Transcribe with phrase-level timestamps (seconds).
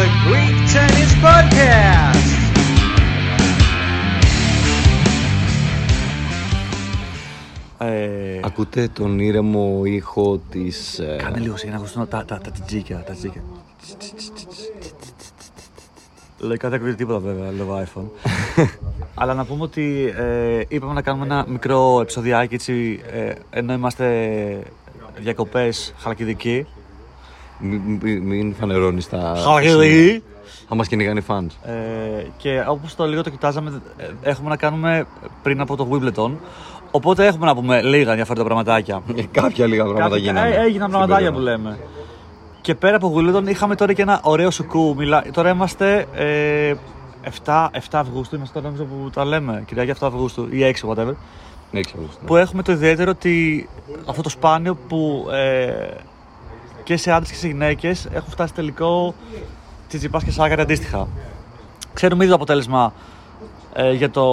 [0.00, 2.28] the Greek Tennis Podcast.
[7.78, 10.98] Ε, Ακούτε τον ήρεμο ήχο της...
[10.98, 13.42] ε, Κάνε λίγο για να ακούσουν τα, τα, τα τζιτζίκια, τα τζιτζίκια.
[16.38, 18.06] Λογικά δεν ακούγεται τίποτα βέβαια λόγω iPhone.
[19.14, 24.06] Αλλά να πούμε ότι ε, είπαμε να κάνουμε ένα μικρό επεισοδιάκι έτσι, ε, ενώ είμαστε
[25.18, 26.66] διακοπές χαλκιδικοί.
[27.62, 29.34] Μη- μη- Μην φανερώνεις τα...
[29.44, 30.22] Χαλκιδικοί!
[30.68, 31.68] Θα μας κυνηγάνε οι fans.
[31.70, 31.72] Ε,
[32.36, 35.06] και όπως το λίγο το κοιτάζαμε, ε, έχουμε να κάνουμε
[35.42, 36.30] πριν από το Wimbledon.
[36.90, 39.02] Οπότε έχουμε να πούμε λίγα ενδιαφέροντα πραγματάκια.
[39.16, 40.48] Ε, Κάποια λίγα πράγματα Κάποια- γίνανε.
[40.48, 41.62] ε, Έγιναν στην πραγματάκια που περίοδο.
[41.62, 41.78] λέμε.
[42.60, 44.94] Και πέρα από Wimbledon είχαμε τώρα και ένα ωραίο σουκού.
[44.96, 45.24] Μιλά...
[45.32, 46.74] Τώρα είμαστε ε,
[47.44, 49.62] 7, 7 Αυγούστου, είμαστε τώρα νομίζω που τα λέμε.
[49.66, 51.14] Κυριακή 7 Αυγούστου ή 6 whatever.
[51.70, 52.02] Ναι, ξέρω.
[52.02, 52.26] ναι.
[52.26, 53.68] Που έχουμε το ιδιαίτερο ότι
[54.06, 55.70] αυτό το σπάνιο που ε,
[56.84, 59.14] και σε άντρες και σε γυναίκες έχουν φτάσει τελικό
[59.88, 61.08] τσιτσιπά και σάκαρη αντίστοιχα.
[61.94, 62.92] Ξέρουμε ήδη το αποτέλεσμα
[63.74, 64.26] ε, για το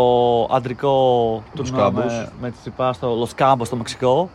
[0.51, 0.93] αντρικό
[1.55, 1.93] τουρνουά Cabos.
[1.93, 4.29] με, με τσιτσιπά στο Los Cabos στο Μεξικό.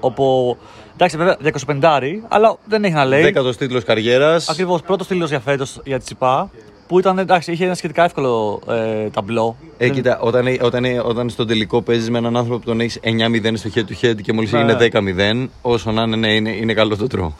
[0.00, 0.56] Όπου
[0.94, 3.22] εντάξει, βέβαια 250, αλλά δεν έχει να λέει.
[3.22, 4.48] Δέκατος τίτλος καριέρας.
[4.48, 6.50] Ακριβώς πρώτος τίτλος για φέτος για τσιπά.
[6.86, 9.56] Που ήταν, εντάξει, είχε ένα σχετικά εύκολο ε, ταμπλό.
[9.78, 13.52] Ε, κοίτα, όταν, όταν, όταν στον τελικό παίζεις με έναν άνθρωπο που τον έχεις 9-0
[13.54, 14.58] στο head to head και μόλις Ναι.
[14.58, 17.32] έγινε 10-0, όσο να είναι, ναι, είναι, είναι καλός το τρώω.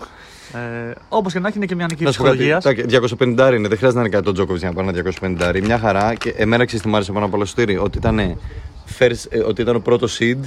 [0.54, 2.64] Ε, Όπως και να έχει, είναι και μια νική Να σου πω κάτι, ψυχολογίας.
[2.64, 3.16] τα
[3.50, 5.60] 250 είναι, δεν χρειάζεται να είναι κάτι το Τζόκοβιτς για να πάρει ένα 250.
[5.62, 8.38] Μια χαρά και εμένα ξέρεις τι μου άρεσε πάνω από όλα στο στήρι, ότι ήταν,
[8.98, 10.38] first, ε, ότι ήταν ο πρώτος seed.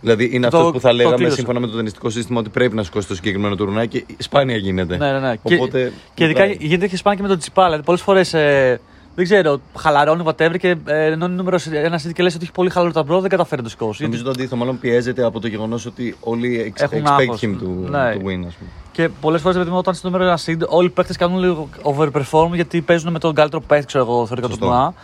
[0.00, 1.36] Δηλαδή είναι Το- αυτός που θα το λέγαμε κλείδωσε.
[1.36, 4.96] σύμφωνα με το ταινιστικό σύστημα ότι πρέπει να σηκώσει το συγκεκριμένο τουρνά και σπάνια γίνεται.
[4.96, 5.34] Ναι, ναι, ναι.
[5.42, 6.66] Οπότε, και, και ειδικά μετράει.
[6.68, 7.64] γίνεται και σπάνια και με τον Τσιπά.
[7.64, 8.80] Δηλαδή, πολλές φορές ε,
[9.14, 12.52] δεν ξέρω, χαλαρώνει whatever και ε, ενώ είναι νούμερος ένας seed και λες ότι έχει
[12.52, 14.02] πολύ χαλαρό ταμπλό, δεν καταφέρει να το σηκώσει.
[14.02, 17.40] Νομίζω το αντίθετο, μάλλον πιέζεται από το γεγονός ότι όλοι ex- Έχουν expect άγχος.
[17.42, 18.12] him to, Ναι.
[18.12, 18.70] to win, ας πούμε.
[18.92, 22.50] Και πολλές φορές, επειδή όταν είσαι νούμερο ένα seed, όλοι οι παίχτε κάνουν λίγο overperform
[22.52, 24.66] γιατί παίζουν με τον καλύτερο παίχτη, ξέρω εγώ, θεωρητικά του Σωστό.
[24.66, 24.94] τουρνουά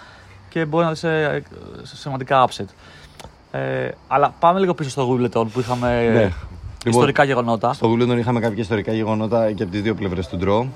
[0.48, 1.42] και μπορεί να δεις σε,
[1.82, 2.64] σε σημαντικά upset.
[3.56, 6.32] Ε, αλλά πάμε λίγο πίσω στο Wimbledon που είχαμε Ναι.
[6.90, 7.72] ιστορικά γεγονότα.
[7.72, 10.66] Στο Wimbledon είχαμε κάποια ιστορικά γεγονότα και από τις δύο πλευρές του ντρό.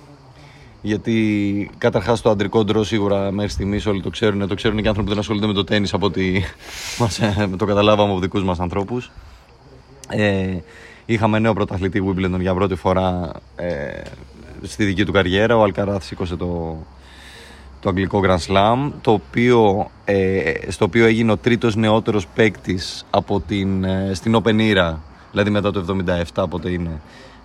[0.83, 4.49] Γιατί καταρχάς το αντρικό ντρό σίγουρα μέχρι στιγμής όλοι το ξέρουν.
[4.49, 6.45] Το ξέρουν και άνθρωποι που δεν ασχολούνται με το τέννη από ότι
[7.01, 9.11] μας, ε, το καταλάβαμε από δικούς μας ανθρώπους.
[10.09, 10.57] Ε,
[11.07, 14.03] είχαμε νέο πρωταθλητή Wimbledon για πρώτη φορά ε,
[14.63, 15.57] στη δική του καριέρα.
[15.57, 16.77] Ο Αλκαράθ σήκωσε το,
[17.81, 23.41] το αγγλικό Grand Slam, το οποίο, ε, στο οποίο έγινε ο τρίτος νεότερος παίκτης από
[23.41, 24.95] την, ε, στην Open Era,
[25.31, 25.79] δηλαδή μετά το
[26.35, 27.01] 77 πότε είναι,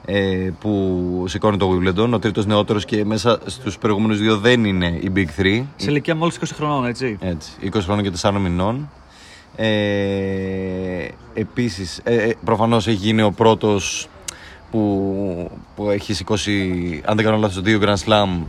[0.05, 2.09] ε, που σηκώνει το Wimbledon.
[2.13, 5.63] Ο τρίτος νεότερος και μέσα στους προηγούμενους δύο δεν είναι η Big Three.
[5.75, 7.17] Σε ηλικία μόλις 20 χρονών, έτσι.
[7.21, 8.89] Έτσι, 20 χρόνων και 4 μηνών.
[9.55, 14.07] Ε, επίσης, ε, ε, προφανώς έχει γίνει ο πρώτος
[14.71, 18.43] που, που έχει σηκώσει, αν δεν κάνω λάθος, δύο Grand Slam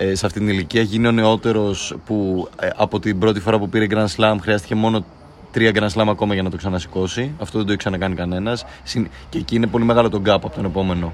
[0.00, 0.80] ε, σε αυτήν την ηλικία.
[0.80, 4.74] Έχει γίνει ο νεότερος που ε, από την πρώτη φορά που πήρε Grand Slam χρειάστηκε
[4.74, 5.04] μόνο
[5.52, 7.32] τρία Grand Slam ακόμα για να το ξανασηκώσει.
[7.40, 8.64] Αυτό δεν το έχει ξανακάνει κανένας.
[8.82, 11.06] Συν- Και εκεί είναι πολύ μεγάλο το gap από τον επόμενο.
[11.06, 11.12] Ο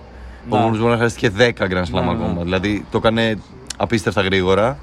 [0.50, 0.56] Να.
[0.56, 2.10] επόμενος μπορεί να χρειάστηκε 10 Grand Slam Ναι, ναι, ναι.
[2.12, 2.42] ακόμα.
[2.42, 3.38] Δηλαδή το έκανε
[3.76, 4.78] απίστευτα γρήγορα.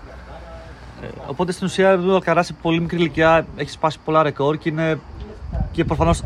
[1.04, 4.70] Ε, Οπότε στην ουσία ο Αλκαρά σε πολύ μικρή ηλικία έχει σπάσει πολλά ρεκόρ και,
[4.70, 5.00] είναι...
[5.72, 6.24] και προφανώς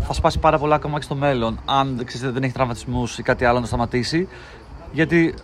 [0.00, 1.60] θα σπάσει πάρα πολλά ακόμα και στο μέλλον.
[1.64, 4.28] Αν ξέρετε, δεν έχει τραυματισμούς ή κάτι άλλο να το σταματήσει.
[4.92, 5.34] Γιατί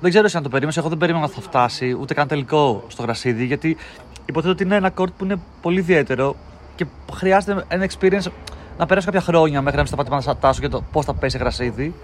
[0.00, 0.76] δεν ξέρω εσύ αν το περίμενες.
[0.76, 3.44] Εγώ δεν περίμενα να θα φτάσει ούτε καν τελικό στο γρασίδι.
[3.44, 3.76] Γιατί
[4.26, 6.36] υποθέτω ότι είναι ένα κόρτ που είναι πολύ ιδιαίτερο
[6.74, 8.30] και χρειάζεται ένα experience
[8.78, 11.38] να περάσουν κάποια χρόνια μέχρι να βρει τα πατήματά σου για το πώς θα πέσει
[11.38, 11.94] γρασίδι.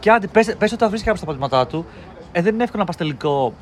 [0.00, 1.86] Και αν πες, πες ότι θα βρεις κάποια στα πατήματά του,
[2.32, 3.54] ε, δεν είναι εύκολο να πας τελικό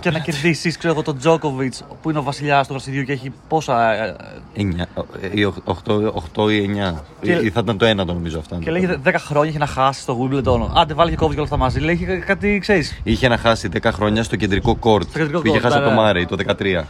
[0.00, 3.32] και να κερδίσεις, ξέρω εγώ, τον Τζόκοβιτ που είναι ο βασιλιάς του γρασιδιού και έχει
[3.48, 3.92] πόσα.
[3.92, 4.16] ε,
[4.54, 4.86] ε, 9,
[5.34, 7.04] ή 8, ή 9.
[7.20, 8.56] Και- Ή θα ήταν το ένα το νομίζω αυτά.
[8.60, 10.68] και λέγεται 10 χρόνια είχε να χάσει στο Wimbledon.
[10.74, 11.80] Άντε, βάλει και κόβεις και όλα αυτά μαζί.
[11.80, 13.00] Λέει είχε κάτι, ξέρεις.
[13.02, 15.08] Είχε να χάσει 10 χρόνια στο κεντρικό κόρτ.
[15.08, 16.02] Στο κεντρικό που είχε court, χάσει ναι, από το ναι.
[16.06, 16.84] Μάρεϊ το 13.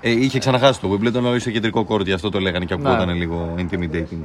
[0.00, 2.88] Ε, είχε ξαναχάσει το Wimbledon, αλλά στο κεντρικό κόρτ, γι' αυτό το λέγανε και Ναι.
[2.88, 4.24] ακούγονταν λίγο intimidating.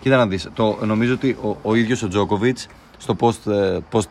[0.00, 2.66] Κοίτα να δεις, το, νομίζω ότι ο, ο ίδιος ο Τζόκοβιτς
[2.98, 4.04] στο post, ε, post,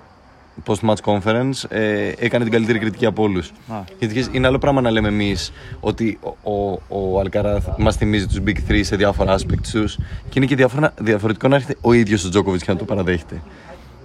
[0.65, 3.51] post-match conference ε, έκανε την καλύτερη κριτική από όλους.
[3.67, 3.75] Α.
[3.99, 8.39] Γιατί είναι άλλο πράγμα να λέμε εμείς ότι ο, ο, ο Αλκαράθ μας θυμίζει τους
[8.45, 12.25] Big Three σε διάφορα aspects τους και είναι και διαφορά, διαφορετικό να έρχεται ο ίδιος
[12.25, 13.41] ο Τζόκοβιτς και να το παραδέχεται.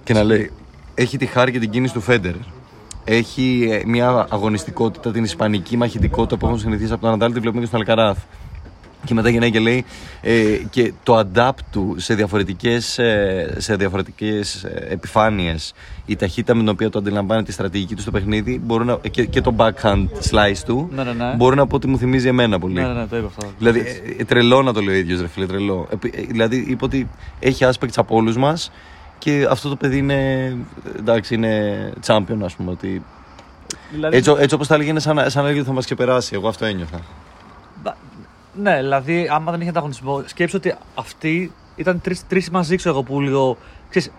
[0.03, 0.51] Και να λέει,
[0.95, 2.33] έχει τη χάρη και την κίνηση του Φέντερ.
[3.03, 7.61] Έχει ε, μια αγωνιστικότητα, την ισπανική μαχητικότητα που έχουμε συνηθίσει από τον Αντάλ, τη βλέπουμε
[7.61, 8.17] και στον Αλκαράθ.
[9.05, 9.85] Και μετά γεννάει και λέει
[10.21, 10.33] ε,
[10.69, 15.73] και το adapt του σε διαφορετικές, ε, σε διαφορετικές ε, επιφάνειες
[16.05, 19.25] η ταχύτητα με την οποία το αντιλαμβάνει τη στρατηγική του στο παιχνίδι μπορώ να, και,
[19.25, 21.33] και το backhand slice του Ναι, ναι, ναι.
[21.35, 22.73] μπορώ να πω ότι μου θυμίζει εμένα πολύ.
[22.73, 23.47] Ναι, ναι, ναι, το είπα αυτό.
[23.57, 25.87] Δηλαδή, ε, ε, τρελό να το λέει ο ίδιος, ρε φίλε, τρελό.
[25.89, 27.09] Ε, ε, δηλαδή, είπε ότι
[27.39, 28.71] έχει aspects από όλους μας
[29.17, 30.55] Και αυτό το παιδί είναι,
[30.97, 32.71] εντάξει, είναι champion, ας πούμε.
[32.71, 33.03] Ότι...
[33.91, 35.85] Δηλαδή, Έτσι, έτσι όπως τα έλεγε, είναι σαν, να- σαν να έλεγε ότι θα μας
[35.85, 36.31] ξεπεράσει.
[36.35, 36.99] Εγώ αυτό ένιωθα.
[38.53, 42.93] Μπα- Ναι, δηλαδή, άμα δεν είχε ανταγωνισμό, σκέψου ότι αυτοί ήταν τρεις τρεις μαζί, ξέρω
[42.95, 43.57] εγώ, που λίγο.
[43.89, 44.11] Ξέρεις,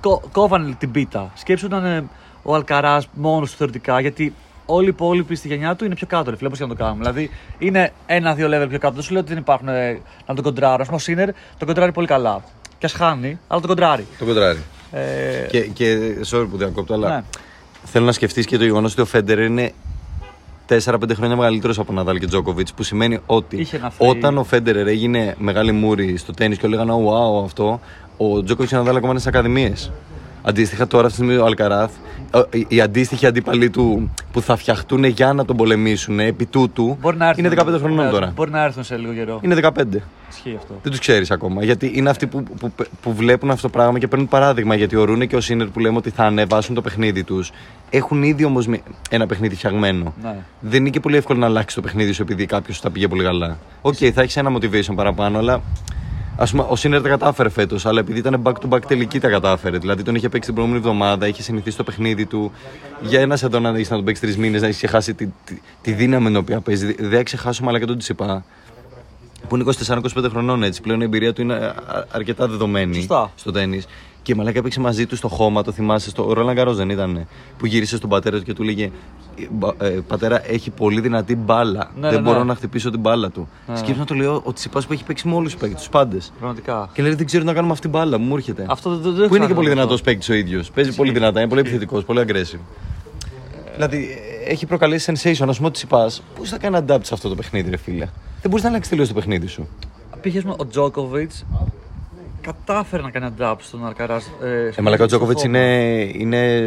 [0.00, 1.30] κο, κόβανε την πίτα.
[1.34, 2.04] Σκέψου ήταν ε,
[2.42, 4.34] ο Αλκαράς μόνος του θεωρητικά, γιατί
[4.66, 6.82] όλοι οι υπόλοιποι στη γενιά του είναι πιο κάτω, ρε φίλε, όπως και να το
[6.82, 6.98] κάνουμε.
[6.98, 8.94] Δηλαδή, είναι ένα-δύο level πιο κάτω.
[8.94, 10.80] Δεν σου λέω ότι δεν υπάρχουν ε, να τον κοντράρουν.
[10.80, 12.42] Α πούμε, ο Σίνερ τον κοντράρει πολύ καλά.
[12.78, 14.06] Και ας χάνει, αλλά τον κοντράρει.
[14.18, 14.58] Το κοντράρι.
[14.92, 15.96] Ε, Και, και
[16.30, 17.22] sorry που διακόπτω, αλλά Ναι.
[17.84, 19.72] θέλω να σκεφτείς και το γεγονός ότι ο Φέντερ είναι
[20.68, 22.72] 4-5 χρόνια μεγαλύτερος από Ναδάλ και Τζόκοβιτς.
[22.72, 26.66] Που σημαίνει ότι Είχε ένα free- όταν ο Φέντερ έγινε μεγάλη μούρη στο τέννη και
[26.68, 27.80] λέγανε Wow, αυτό,
[28.16, 29.90] ο Τζόκοβιτς και ο Ναδάλ ακόμα είναι στι ακαδημίες.
[30.48, 31.90] Αντίστοιχα, τώρα αυτή τη στιγμή ο Αλκαράθ,
[32.34, 36.96] ε, οι- οι αντίστοιχοι αντίπαλοι του που θα φτιαχτούν για να τον πολεμήσουν επί τούτου
[37.00, 38.32] μπορεί να έρθουν, είναι 15 χρονών ναι, τώρα.
[38.36, 39.40] Μπορεί να έρθουν σε λίγο καιρό.
[39.42, 40.02] Είναι 15.
[40.30, 40.74] Ισχύει αυτό.
[40.82, 41.64] Δεν τους ξέρεις ακόμα.
[41.64, 42.72] Γιατί είναι αυτοί που, που,
[43.02, 44.74] που βλέπουν αυτό το πράγμα και παίρνουν παράδειγμα.
[44.74, 47.52] Γιατί ο Ρούνε και ο Σίνερ που λέμε ότι θα ανεβάσουν το παιχνίδι τους,
[47.90, 48.68] έχουν ήδη όμως
[49.10, 50.14] ένα παιχνίδι φτιαγμένο.
[50.22, 50.36] Ναι.
[50.60, 53.22] Δεν είναι και πολύ εύκολο να αλλάξει το παιχνίδι σου επειδή κάποιος τα πήγε πολύ
[53.22, 53.58] καλά.
[53.82, 55.60] Οκ, θα έχεις ένα motivation παραπάνω, αλλά
[56.36, 57.86] ας πούμε ο Σίνερ τα κατάφερε φέτος.
[57.86, 59.78] Αλλά επειδή ήταν back to back τελικοί τα κατάφερε.
[59.78, 62.52] Δηλαδή τον είχε παίξει την προηγούμενη εβδομάδα, είχε συνηθίσει το παιχνίδι του.
[63.00, 65.60] Για έναν εδώ να έχει να τον παίξεις τρεις μήνες, να έχεις ξεχάσει τη, τη,
[65.82, 66.92] τη δύναμη με την οποία παίζει.
[66.98, 68.44] Δεν θα ξεχάσουμε αλλά και τον Τσιπά
[69.48, 69.98] που είναι 24-25
[70.30, 70.80] χρονών έτσι.
[70.80, 71.74] Πλέον η εμπειρία του είναι α-
[72.10, 73.30] αρκετά δεδομένη Σωστά.
[73.36, 73.82] στο τένις.
[74.26, 77.26] Και μαλάκα έπαιξε μαζί του στο χώμα, το θυμάσαι, στο Ρόλαν Καρό δεν ήταν.
[77.58, 78.90] Που γύρισε στον πατέρα του και του λέγε
[79.78, 81.90] «Ε, Πατέρα, έχει πολύ δυνατή μπάλα.
[82.00, 82.44] Ναι, δεν ναι, μπορώ ναι.
[82.44, 83.48] να χτυπήσω την μπάλα του.
[83.66, 83.76] Ναι.
[83.76, 86.32] Σκέψου να το λέω ο Τσιπά που έχει παίξει με όλους τους παίκτες, τους πάντες.
[86.38, 86.88] Πραγματικά.
[86.92, 88.66] Και λέει Δεν ξέρω τι να κάνουμε αυτή την μπάλα, μου έρχεται.
[88.68, 89.80] Αυτό δεν- δεν- δεν που είναι και ξέρω πολύ αυτό.
[89.80, 90.70] δυνατός παίκτης ο ίδιος.
[90.70, 92.60] Παίζει πολύ δυνατά, είναι πολύ επιθετικός, πολύ aggressive.
[93.74, 94.08] Δηλαδή
[94.46, 95.48] ε, έχει προκαλέσει sensation.
[95.48, 98.06] Α πούμε, ο Τσιπάς, πώς θα κάνει adapt σε αυτό το παιχνίδι, ρε φίλε;
[98.40, 99.68] Δεν μπορείς να αλλάξει τελείως το παιχνίδι σου.
[100.20, 101.30] Πήγες ο Τζόκοβιτ
[102.46, 104.30] κατάφερε να κάνει adapt στον Αλκαράς.
[104.76, 105.60] Ε, μαλακά ο Τζόκοβιτς είναι.
[106.14, 106.64] είναι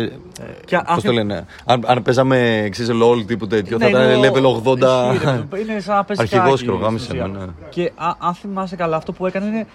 [0.65, 4.15] Και Πώς άφη- το λένε; Αν, αν παίζαμε ξέρεις, LOL τύπου τέτοιο, Ναι, θα είναι
[4.15, 5.13] ο- ήταν level 80.
[5.13, 7.27] Ισχύει, ρε, είναι σαν να παίζει Αρχηγός, κάκι, ξέρω, στην γάμισε ουσία.
[7.27, 7.45] με, ναι.
[7.69, 9.65] Και α- αν θυμάσαι καλά, αυτό που έκανε είναι.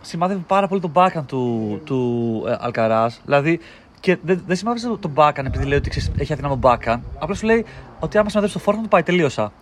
[0.00, 3.20] Σημάδευε πάρα πολύ τον backhand του, του ε, Αλκαράς.
[3.24, 3.60] Δηλαδή,
[4.00, 6.98] και δεν, δεν σημάδευε τον backhand επειδή λέει ότι ξέρεις, έχει αδύναμο backhand.
[7.18, 7.64] Απλά σου λέει
[8.00, 9.52] ότι άμα σημαδεύει το φόρμα του πάει, τελείωσα.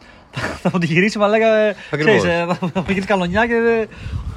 [0.63, 1.47] Θα μου τη γυρίσει, μα λέγα.
[1.91, 2.23] Ακριβώς.
[2.23, 3.53] θα μου γυρίσει καλονιά και.
[3.55, 3.87] ε,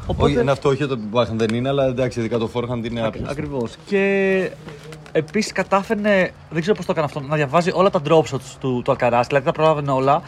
[0.07, 3.05] Οπότε, Όχι, είναι αυτό, όχι το backhand δεν είναι, αλλά εντάξει, ειδικά το forehand είναι
[3.05, 3.29] άπειρος.
[3.29, 3.75] Ακριβώς.
[3.85, 4.51] Και
[5.11, 8.81] επίσης κατάφερε, δεν ξέρω πώς το έκανε αυτό, να διαβάζει όλα τα drop shots του,
[8.83, 9.21] του Αλκαρά.
[9.21, 10.21] Δηλαδή τα πρόλαβε όλα.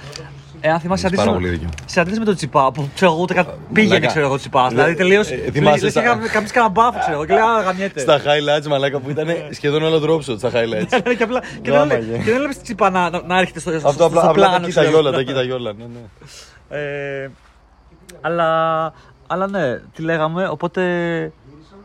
[0.64, 1.70] Εάν θυμάσαι, Έχεις σε πάρα αντίθεση, πολύ δίκιο.
[1.86, 4.12] σε αντίθεση με τον Τσιπά, που ξέρω εγώ ούτε καν πήγαινε, Μαλάκα.
[4.12, 4.66] ξέρω εγώ, Τσιπάς.
[4.72, 5.20] Ε, Δηλαδή τελείω.
[5.20, 8.00] ε, θυμάσαι Λες στα- είχα καμπεί κανένα μπάφο, ξέρω εγώ, και λέει Α, γαμιέται.
[8.00, 11.16] Στα highlights, μαλάκα που ήταν σχεδόν όλα drop shots στα highlights.
[11.18, 11.42] και απλά.
[11.62, 12.18] Και Γάμα, δεν γε.
[12.18, 14.50] και δεν έβλεπε Τσιπά να, να, να έρχεται στο, στο, Αυτό απλά, στο απλά τα
[14.50, 14.66] πλάνο.
[14.68, 15.00] κοίταγε ξέρω.
[15.02, 15.74] όλα, τα κοίταγε όλα.
[15.74, 16.80] Ναι, ναι.
[16.80, 17.32] Ε,
[18.22, 18.48] αλλά,
[19.28, 20.82] αλλά ναι, τι λέγαμε, οπότε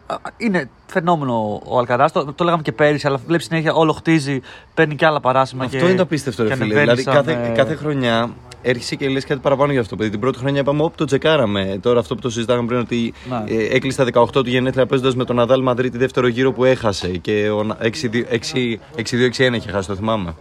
[0.07, 4.41] α, είναι φαινόμενο ο Αλκαράς, το, το λέγαμε και πέρυσι, αλλά βλέπεις συνέχεια όλο χτίζει,
[4.75, 6.65] παίρνει και άλλα παράσημα Αυτό και, είναι το απίστευτο, ρε και φίλε.
[6.65, 8.31] ανεβαίνει Δηλαδή, σαν, κάθε, ε, κάθε χρονιά
[8.69, 9.97] έρχεσαι και λες κάτι παραπάνω για αυτό.
[9.97, 10.11] Παιδί.
[10.11, 11.79] Την πρώτη χρονιά είπαμε, Όπ, το τσεκάραμε.
[11.83, 13.55] Τώρα αυτό που το συζητάγαμε πριν, ότι Ναι.
[13.57, 17.09] ε, έκλεισε τα 18 του γενέθλια παίζοντας με τον Ναδάλ Μαδρίτη δεύτερο γύρο που έχασε.
[17.09, 20.35] Και ο Να- 6-2-6-1 είχε χάσει, το θυμάμαι.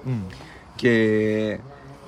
[0.76, 0.90] Και,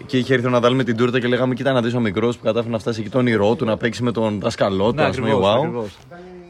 [0.05, 2.37] και είχε έρθει ο Ναδάλ με την τούρτα και λέγαμε: Κοίτα να δεις ο μικρός
[2.37, 4.95] που κατάφερε να φτάσει εκεί τον όνειρό του, να παίξει με τον δασκαλό του.
[4.95, 6.07] ναι, ας πούμε, ακριβώς, wow.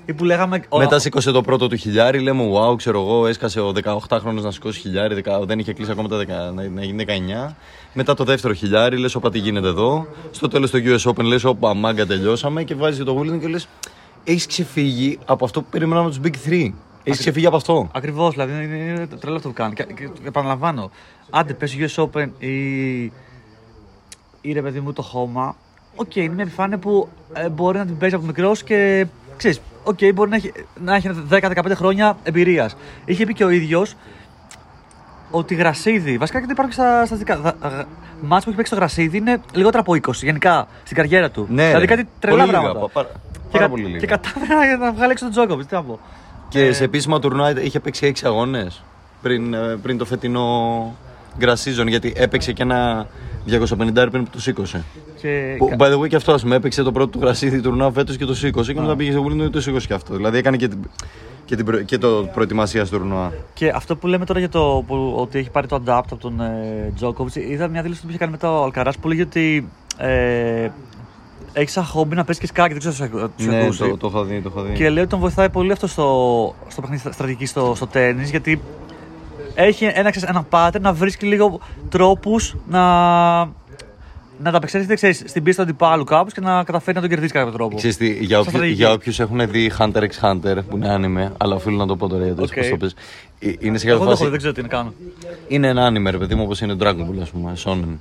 [0.08, 0.10] Ακριβώς.
[0.10, 0.62] Ή που λέγαμε.
[0.70, 4.52] ο- Μετά σήκωσε το πρώτο του χιλιάρι, λέμε wow, ξέρω εγώ, έσκασε ο 18χρονο να
[4.52, 7.56] σηκώσει χιλιάρι, δεκα- δεν είχε κλείσει ακόμα τα δεκα- να, να γίνει 19.
[7.94, 10.08] Μετά το δεύτερο χιλιάρι, λες, όπα τι γίνεται εδώ.
[10.32, 13.68] Στο τέλος του US Open, λες, όπα μάγκα τελειώσαμε και βάζει το Wimbledon και λες,
[14.24, 16.74] έχεις ξεφύγει από αυτό που περιμέναμε τους Big 3.
[17.04, 17.90] Έχεις ξεφύγει από αυτό.
[17.94, 19.74] Ακριβώς, δηλαδή είναι, είναι τρελό αυτό που κάνει.
[19.74, 20.92] Και, και, επαναλαμβάνω,
[21.30, 23.04] άντε πες US Open ή,
[24.42, 25.56] ή ρε παιδί μου το χώμα,
[25.96, 29.06] οκ, είναι μια επιφάνεια που ε, μπορεί να την παίζει από μικρός και
[29.38, 30.52] ξέρεις, οκ, μπορεί να έχει,
[30.84, 32.76] να έχει 10-15 χρόνια εμπειρίας.
[33.06, 33.96] Είχε πει και ο ίδιος
[35.32, 37.56] ότι γρασίδι, βασικά και δεν υπάρχουν και στα στατιστικά.
[38.22, 41.46] Ματς που έχει παίξει στο γρασίδι είναι λιγότερα από 20 γενικά στην καριέρα του.
[41.50, 41.96] Ναι, δηλαδή ρε.
[41.96, 42.86] κάτι τρελά Πολύ λίγα, πράγματα.
[42.86, 43.98] πα- πάρα- και, πάρα κα- πολύ λίγα.
[43.98, 45.68] και κατάφερε να, να βγάλει έξω τον Τζόκοβιτς.
[45.68, 46.00] Τι να πω.
[46.50, 48.84] Και σε επίσημα τουρνουά είχε παίξει 6 αγώνες
[49.22, 50.96] πριν, ε, πριν το φετινό
[51.42, 53.08] grass season, γιατί έπαιξε και ένα
[53.48, 54.84] 250 πριν που τους σήκωσε.
[55.22, 55.56] Και...
[55.58, 58.18] Που, by the way και αυτός ας πούμε, έπαιξε το πρώτο του γρασίδι τουρνουά φέτος
[58.18, 60.16] και το σήκωσε και μετά πήγε στο Wimbledon και το σήκωσε και αυτό.
[60.16, 60.80] Δηλαδή έκανε και, την,
[61.46, 63.34] και, την, προ- και το προετοιμασία στο τουρνουά.
[63.54, 66.42] Και αυτό που λέμε τώρα για το που, ότι έχει πάρει το adapt από τον
[66.42, 70.70] ε, Τζόκοβιτ, είδα μια δήλωση που είχε κάνει μετά ο Αλκαρά που λέγει ότι ε,
[71.54, 72.74] έχεις σαν χόμπι να παίζεις και σκάκι.
[72.74, 73.80] Δεν ξέρω αν το έχεις Ναι, ακούσει.
[73.80, 74.74] το, το έχω δει, το έχω δει.
[74.74, 78.24] Και λέει ότι τον βοηθάει πολύ αυτό στο, στο παιχνίδι στα- στρατηγική στο, στο τένις,
[78.24, 78.62] γιατί
[79.56, 81.60] έχει ένα, ξέρεις, ένα pattern να βρίσκει λίγο
[81.90, 82.82] τρόπους να,
[84.44, 87.44] να ανταπεξέλθεται ξέρεις, στην πίστα του αντιπάλου κάπως και να καταφέρει να τον κερδίσει κατά
[87.46, 87.76] κάποιο τρόπο.
[87.78, 88.78] Ξέρεις τι, για, Σαν όποιου, στρατηγική.
[88.78, 92.08] για όποιους έχουν δει Hunter x Hunter που είναι anime, αλλά οφείλω να το πω
[92.08, 92.48] τώρα γιατί Οκ.
[92.56, 92.68] okay.
[92.70, 92.96] το πες.
[93.40, 94.94] Ε, Είναι σε Εγώ κάποια δεν, έχω, φάση, δει, δεν ξέρω τι είναι κάνω.
[95.48, 97.98] είναι ένα anime ρε παιδί μου όπως είναι Dragon Ball ας πούμε, Shonen.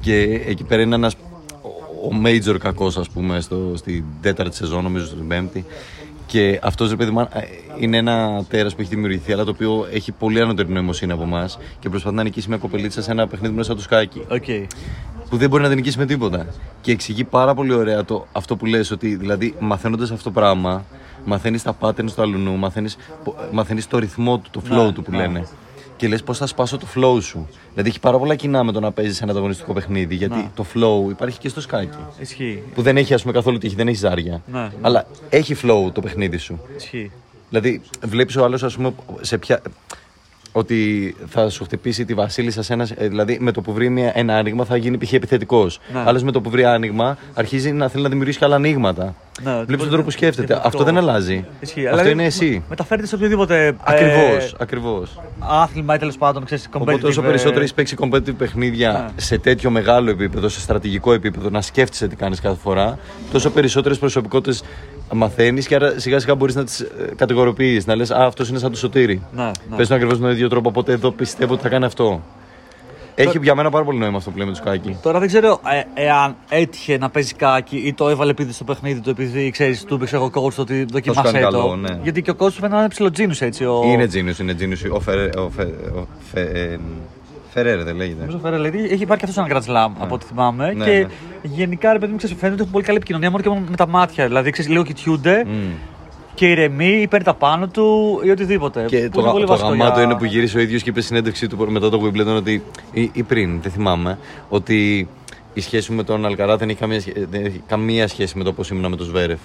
[0.00, 4.82] Και εκεί πέρα είναι ένας, ο- ο major κακός ας πούμε στο, στην τέταρτη σεζόν
[4.82, 5.64] νομίζω στην πέμπτη.
[6.28, 7.26] Και αυτό ρε παιδί μου ε,
[7.78, 11.58] είναι ένα τέρας που έχει δημιουργηθεί, αλλά το οποίο έχει πολύ ανώτερη νοημοσύνη από εμάς
[11.78, 14.44] και προσπαθεί να νικήσει μια κοπελίτσα σε ένα παιχνίδι μέσα του σκάκι Οκ.
[15.28, 16.46] που δεν μπορεί να την νικήσει με τίποτα.
[16.80, 20.84] Και εξηγεί πάρα πολύ ωραία το, αυτό που λες, ότι δηλαδή μαθαίνοντας αυτό το πράγμα,
[21.24, 22.96] μαθαίνεις τα patterns του αλλουνού, μαθαίνεις
[23.52, 25.16] μαθαίνεις το ρυθμό του, το flow Ναι, του που ναι.
[25.16, 25.46] λένε.
[25.98, 27.48] Και λες πώς θα σπάσω το flow σου.
[27.72, 30.50] Δηλαδή έχει πάρα πολλά κοινά με το να παίζεις ένα ανταγωνιστικό παιχνίδι, γιατί Ναι.
[30.54, 31.98] το flow υπάρχει και στο σκάκι.
[32.20, 32.62] Ισχύει.
[32.74, 34.42] Που δεν έχει ας πούμε καθόλου τύχη, δεν έχει ζάρια.
[34.52, 34.68] Ναι, ναι.
[34.80, 36.60] Αλλά έχει flow το παιχνίδι σου.
[36.76, 37.10] Ισχύει.
[37.48, 39.60] Δηλαδή, βλέπεις ο άλλος, ας πούμε, σε ποια.
[40.58, 42.86] Ότι θα σου χτυπήσει τη βασίλισσα σε ένα.
[42.96, 45.12] ε, Δηλαδή, με το που βρει μια, ένα άνοιγμα θα γίνει π.χ.
[45.12, 45.80] επιθετικός.
[45.92, 46.02] Ναι.
[46.06, 49.14] Άλλο με το που βρει άνοιγμα αρχίζει να θέλει να δημιουργήσει και άλλα ανοίγματα.
[49.42, 50.46] Ναι, Βλέπεις τον μπορεί- τρόπο που σκέφτεται.
[50.46, 50.68] διαφορετικό.
[50.68, 51.44] Αυτό δεν αλλάζει.
[51.60, 51.86] Ισχύει.
[51.86, 52.62] Αυτό Αλλά είναι εσύ.
[52.68, 53.76] Μεταφέρεται σε οποιοδήποτε.
[53.84, 54.34] Ακριβώ.
[54.36, 55.20] ε, Ακριβώς.
[55.38, 59.20] άθλημα ή τέλος πάντων, ξέρεις, Οπότε όσο περισσότερο έχει παίξει competitive παιχνίδια Ναι.
[59.20, 62.98] σε τέτοιο μεγάλο επίπεδο, σε στρατηγικό επίπεδο, να σκέφτεσαι τι κάνεις κάθε φορά,
[63.32, 64.62] τόσο περισσότερες προσωπικότητες
[65.12, 66.86] μαθαίνεις και άρα σιγά σιγά μπορείς να τις
[67.16, 67.82] κατηγοροποιεί.
[67.86, 69.22] Να λες, Α, αυτός είναι σαν το σωτήρι.
[69.32, 69.76] Ναι, ναι.
[69.76, 72.22] Πες το ακριβώς με τον ίδιο τρόπο, οπότε εδώ πιστεύω ότι θα κάνει αυτό.
[73.14, 74.96] Έχει για μένα πάρα πολύ νόημα αυτό που λέμε τους Σκάκι.
[75.02, 75.60] Τώρα δεν ξέρω
[75.94, 79.84] ε, εάν έτυχε να παίζει κάκι ή το έβαλε επειδή στο παιχνίδι του, επειδή ξέρεις,
[79.84, 81.50] του είπε εγώ coach το ότι δοκιμάσαι κάνει το.
[81.50, 81.98] καλό, ναι.
[82.02, 83.64] Γιατί και ο coach φαίνεται να είναι ψιλοτζίνους έτσι.
[83.64, 83.82] Ο...
[83.84, 84.92] Είναι genius, είναι genius.
[84.92, 85.62] Ο, Φερέ, ο, Φε,
[85.94, 86.78] ο Φε, ε,
[87.62, 88.18] Φεραίρε δεν λέγεται.
[88.20, 90.72] Νομίζω φέρε, λέει, έχει υπάρχει αυτός ένα Grand Slam από ό,τι θυμάμαι.
[90.76, 91.06] Ναι, και ναι.
[91.42, 93.76] γενικά ρε παιδί μου ξέρεις, φαίνεται ότι έχουν πολύ καλή επικοινωνία μόνο και μόνο με
[93.76, 94.26] τα μάτια.
[94.26, 95.50] Δηλαδή ξέρεις, λίγο κοιτιούνται Μμ.
[96.34, 98.84] και ηρεμεί ή παίρνει τα πάνω του ή οτιδήποτε.
[98.88, 100.82] Και Που το, είναι γα- πολύ το βασικό γαμάτο για- είναι που γύρισε ο ίδιος
[100.82, 102.62] και είπε στη συνέντευξή του μετά το Wimbledon ότι.
[102.92, 104.18] ή, ή πριν, δεν θυμάμαι.
[104.48, 105.08] Ότι
[105.54, 108.44] η σχέση μου με τον Αλκαράθ δεν έχει καμία, σχέ- δεν έχει καμία σχέση με
[108.44, 109.38] το πώς ήμουν με τον Σβέρεφ.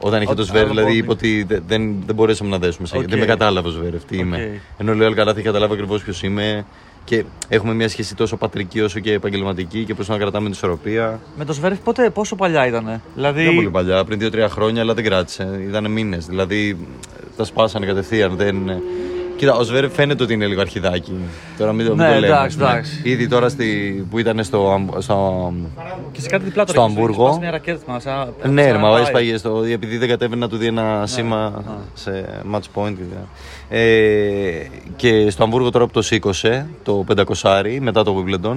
[0.00, 1.02] Όταν είχε Ότι- το Σβέρεφ, άλλο δηλαδή bonding.
[1.02, 2.86] είπε ότι δεν, δεν, δεν μπορέσαμε να δέσουμε.
[2.86, 3.08] σε- Οκ.
[3.08, 4.20] Δεν με κατάλαβε ο Σβέρεφ τι Οκ.
[4.22, 4.60] είμαι.
[4.78, 6.64] Ενώ λέει ο Αλκαράθ έχει καταλάβει ακριβώς ποιος είμαι.
[7.06, 11.20] Και έχουμε μια σχέση τόσο πατρική όσο και επαγγελματική και πώς να κρατάμε την ισορροπία.
[11.36, 13.02] Με το Σβέρεφ πότε, πόσο παλιά ήταν.
[13.14, 13.44] Δηλαδή.
[13.44, 15.60] Δεν πολύ παλιά, πριν 2-3 χρόνια, αλλά δεν κράτησε.
[15.68, 16.26] Ήταν μήνες.
[16.26, 16.86] Δηλαδή
[17.36, 18.36] τα σπάσανε κατευθείαν.
[18.36, 18.56] Δεν...
[19.36, 21.12] Κοίτα, ο Σβέρεφ φαίνεται ότι είναι λίγο αρχιδάκι.
[21.58, 22.26] Τώρα μην, το- μην Ναι, το λέμε.
[22.26, 22.68] εντάξει, ας πούμε.
[22.70, 23.00] εντάξει.
[23.02, 23.66] Ήδη τώρα στη,
[24.10, 25.52] που ήταν στο, Αμ- στο,
[26.12, 26.78] Και σε κάτι διπλά τώρα.
[26.78, 27.24] Στο έχεις- έχεις Αμβούργο.
[27.26, 29.02] σπάσει Μια ρακέτα μας, σαν- Ναι, ρε, σαν μα πάει.
[29.02, 29.62] έσπαγε στο.
[29.72, 31.64] επειδή δεν κατέβαινε να του δει ένα σήμα
[31.94, 32.94] σε match point.
[32.96, 33.26] και τέτοια.
[33.68, 34.66] Ε,
[34.96, 38.56] και στο Αμβούργο τώρα που το σήκωσε, το 500 μετά το Wimbledon,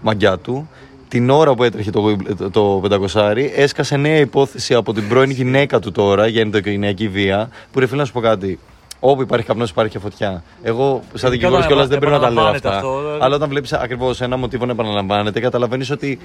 [0.00, 0.68] μαγκιά του,
[1.08, 5.78] την ώρα που έτρεχε το, Wimbledon- το 500 έσκασε νέα υπόθεση από την πρώην γυναίκα
[5.78, 7.48] του τώρα για ενδοκινιακή βία.
[7.72, 8.58] Που ρε φίλε να σου πω κάτι.
[9.00, 10.42] Όπου υπάρχει καπνός, υπάρχει και φωτιά.
[10.62, 12.88] Εγώ, σαν δικηγόρος όταν κιόλας, δεν πρέπει να τα λέω επαναλαμβάνεται αυτά.
[12.88, 13.18] αυτό, δηλαδή.
[13.22, 16.18] Αλλά όταν βλέπεις ακριβώς ένα μοτίβο να επαναλαμβάνεται, καταλαβαίνεις ότι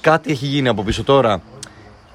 [0.00, 1.40] κάτι έχει γίνει από πίσω τώρα.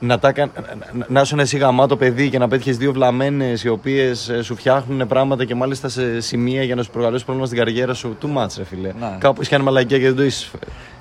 [0.03, 0.49] Να, τα, κα-
[0.93, 5.07] να, να ήσουν εσύ γαμάτο παιδί και να πέτυχες δύο βλαμμένες οι οποίες σου φτιάχνουν
[5.07, 8.17] πράγματα και μάλιστα σε σημεία για να σου προκαλέσει πρόβλημα στην καριέρα σου.
[8.21, 8.91] Too much, ρε φίλε.
[8.99, 9.15] Ναι.
[9.19, 10.49] Κάπου έχει κάνει μαλακία και δεν το έχει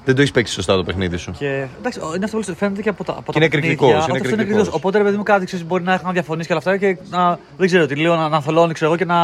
[0.04, 1.30] δεν το έχεις παίξει σωστά το παιχνίδι σου.
[1.38, 3.70] Και, εντάξει, ο- είναι αυτό που φαίνεται και από τα, από Και τα είναι παιχνίδια.
[3.72, 4.42] εκρηκτικός, Ότι είναι αυτό είναι εκρηκτικός.
[4.42, 4.74] εκρηκτικός.
[4.74, 7.38] Οπότε ρε παιδί μου κάτι ξέρεις, μπορεί να έχουν διαφωνήσει και όλα αυτά και να,
[7.56, 9.14] δεν ξέρω, τι λίγο να, να θολώνει ξέρω εγώ και να,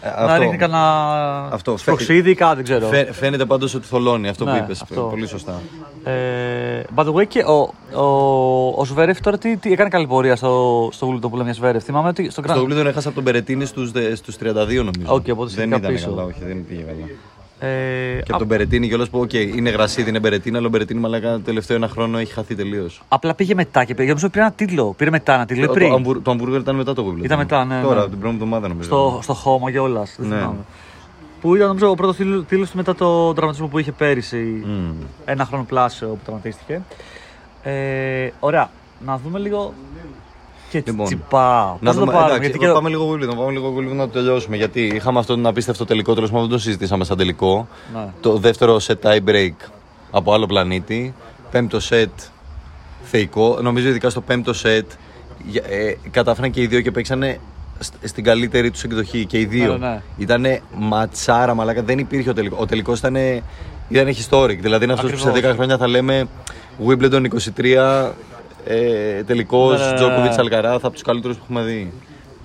[0.00, 0.42] Ε, να αυτό.
[0.42, 1.76] ρίχνει κανένα Αυτό.
[1.76, 2.86] σπροξίδι ή κάτι, δεν ξέρω.
[2.86, 4.82] Φαι- φαίνεται πάντως ότι θολώνει αυτό Ναι, που είπες.
[4.82, 5.00] αυτό.
[5.00, 5.60] Πολύ σωστά.
[6.04, 10.36] Ε, by the way, και ο, ο, ο Σβέρεφ τώρα τι, τι έκανε καλή πορεία
[10.36, 11.84] στο, στο Wimbledon που λέμε για Σβέρεφ.
[11.84, 14.42] Θυμάμαι ότι στο Grand Στο Wimbledon έχασα από τον Περετίνη στους, δε- στους 32
[14.84, 14.90] νομίζω.
[15.06, 16.08] Οκ, οπότε δεν σχετικά ήταν πίσω.
[16.08, 17.06] καλά, όχι, δεν πήγε καλά.
[17.58, 20.70] Ε, Και α- από τον Περετίνη κιόλας που, οκ, είναι γρασίδι, είναι Περετίνη, αλλά ο
[20.70, 23.02] Περετίνη μαλάκα το τελευταίο ένα χρόνο έχει χαθεί τελείως.
[23.08, 24.08] Απλά πήγε μετά και πήγε.
[24.08, 24.94] Νομίζω πήρε ένα τίτλο.
[24.96, 27.24] Πήρε μετά ένα τίτλο ή Το, πριν; το, Αμβουρ- το Hamburger ήταν μετά το Wimbledon.
[27.24, 28.08] Ήταν μετά, ναι, Τώρα, ναι.
[28.08, 28.88] την πρώτη εβδομάδα νομίζω.
[28.88, 30.02] στο, στο χώμα και όλα.
[30.16, 30.36] Δεν Ναι.
[30.36, 30.58] θυμάμαι.
[31.40, 34.62] Που ήταν νομίζω ο πρώτος τίτλο του μετά το τραυματισμό που είχε πέρυσι.
[34.66, 34.92] Μμμ.
[35.24, 36.80] Ένα χρόνο πλάσιο που τραυματίστηκε.
[37.62, 38.70] Ε, ωραία.
[39.06, 39.74] Να δούμε λίγο.
[40.70, 41.76] Και Λοιπόν, τσιπά.
[41.80, 43.94] Να Πώς θα δούμε, το πάρουμε, εντάξει, γιατί και- πάμε λίγο Wimbledon, πάμε λίγο Wimbledon
[43.96, 44.56] να το τελειώσουμε.
[44.56, 47.68] Γιατί είχαμε αυτό τον απίστευτο τελικό, τέλος πάντων δεν το συζητήσαμε σαν τελικό.
[47.94, 48.06] Ναι.
[48.20, 49.52] Το δεύτερο set tie break
[50.10, 51.14] από άλλο πλανήτη.
[51.50, 52.06] Πέμπτο set
[53.02, 53.58] θεϊκό.
[53.62, 54.82] Νομίζω ειδικά στο πέμπτο set
[55.46, 57.38] για- ε, κατάφεραν και οι δύο και παίξανε
[57.78, 59.76] σ- στην καλύτερη τους εκδοχή και οι δύο.
[59.76, 60.02] Ναι, ναι.
[60.16, 61.82] Ήτανε ματσάρα, μαλάκα.
[61.82, 62.56] Δεν υπήρχε ο τελικό.
[62.60, 63.14] Ο τελικός ήταν,
[63.88, 64.56] ήταν historic.
[64.60, 65.50] Δηλαδή είναι αυτός που σε Ακριβώς.
[65.50, 66.24] 10 χρόνια θα λέμε
[66.86, 68.12] Wimbledon 23.
[68.66, 69.96] Ε, τελικός Ναι, ναι, ναι.
[69.96, 71.92] Τζόκοβιτ Αλκαράθ από τους καλύτερους που έχουμε δει.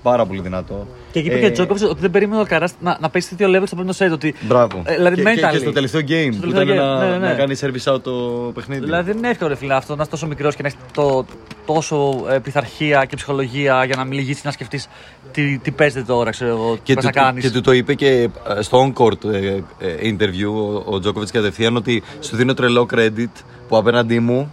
[0.02, 0.86] Πάρα πολύ δυνατό.
[1.12, 3.28] Και εκεί είπε Ε, και ο Τζόκοβιτ ότι δεν περίμενε ο Καρά να, να πέσει
[3.36, 4.12] τέτοιο level στο πρώτο set.
[4.12, 4.82] Ότι, Μπράβο.
[4.84, 5.60] Ε, δηλαδή και, και, και mentally.
[5.60, 7.34] στο τελευταίο game Στο που τελευταίο ήταν game, να, ναι, ναι, να ναι.
[7.34, 8.12] κάνει service out το
[8.54, 8.84] παιχνίδι.
[8.84, 11.24] Δηλαδή δεν είναι εύκολο ρε φίλε αυτό να είσαι τόσο μικρός και να έχεις το,
[11.66, 14.88] τόσο ε, πειθαρχία και ψυχολογία για να μην λυγίσει να σκεφτείς
[15.32, 17.44] τι, τι παίζεται τώρα, ξέρω εγώ, τι και, πες του, να κάνεις.
[17.44, 19.62] και του το είπε και ε, στο on-court ε, ε,
[20.02, 24.52] interview ο, ο Τζόκοβιτ κατευθείαν ότι σου δίνω τρελό credit που απέναντί μου,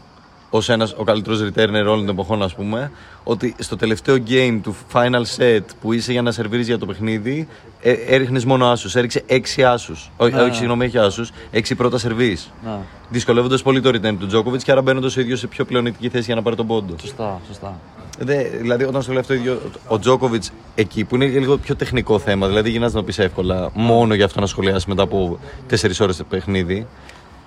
[0.50, 2.92] ως ένας ο καλύτερος returner όλων των εποχών, ας πούμε,
[3.24, 7.48] ότι στο τελευταίο game του final set που είσαι για να σερβίρεις για το παιχνίδι,
[7.82, 8.96] ε, έριχνες μόνο άσους.
[8.96, 10.12] Έριξε 6 άσους.
[10.18, 10.42] Όχι, Ναι.
[10.42, 11.32] όχι, συγγνώμη, όχι άσους.
[11.52, 12.52] 6 πρώτα σερβίς.
[12.64, 12.78] Ναι.
[13.10, 16.26] Δυσκολεύοντας πολύ το return του Τζόκοβιτ και άρα μπαίνοντας ο ίδιος σε πιο πλεονεκτική θέση
[16.26, 16.94] για να πάρει τον πόντο.
[17.02, 17.80] Σωστά, σωστά.
[18.22, 20.44] Δε, δηλαδή, όταν στο λέω αυτό ίδιο, ο Τζόκοβιτς
[20.76, 24.40] εκεί που είναι λίγο πιο τεχνικό θέμα, δηλαδή γυρνάς να πεις εύκολα μόνο για αυτό
[24.40, 26.88] να σχολιάσεις μετά από 4 ώρες το παιχνίδι.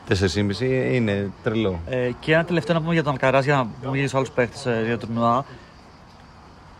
[0.08, 0.60] 4,5
[0.92, 1.80] είναι τρελό.
[1.88, 4.30] Ε, και ένα τελευταίο να πούμε για τον Αλκαράς για να πούμε για τους άλλους
[4.30, 5.44] παίχτες για το τουρνουά.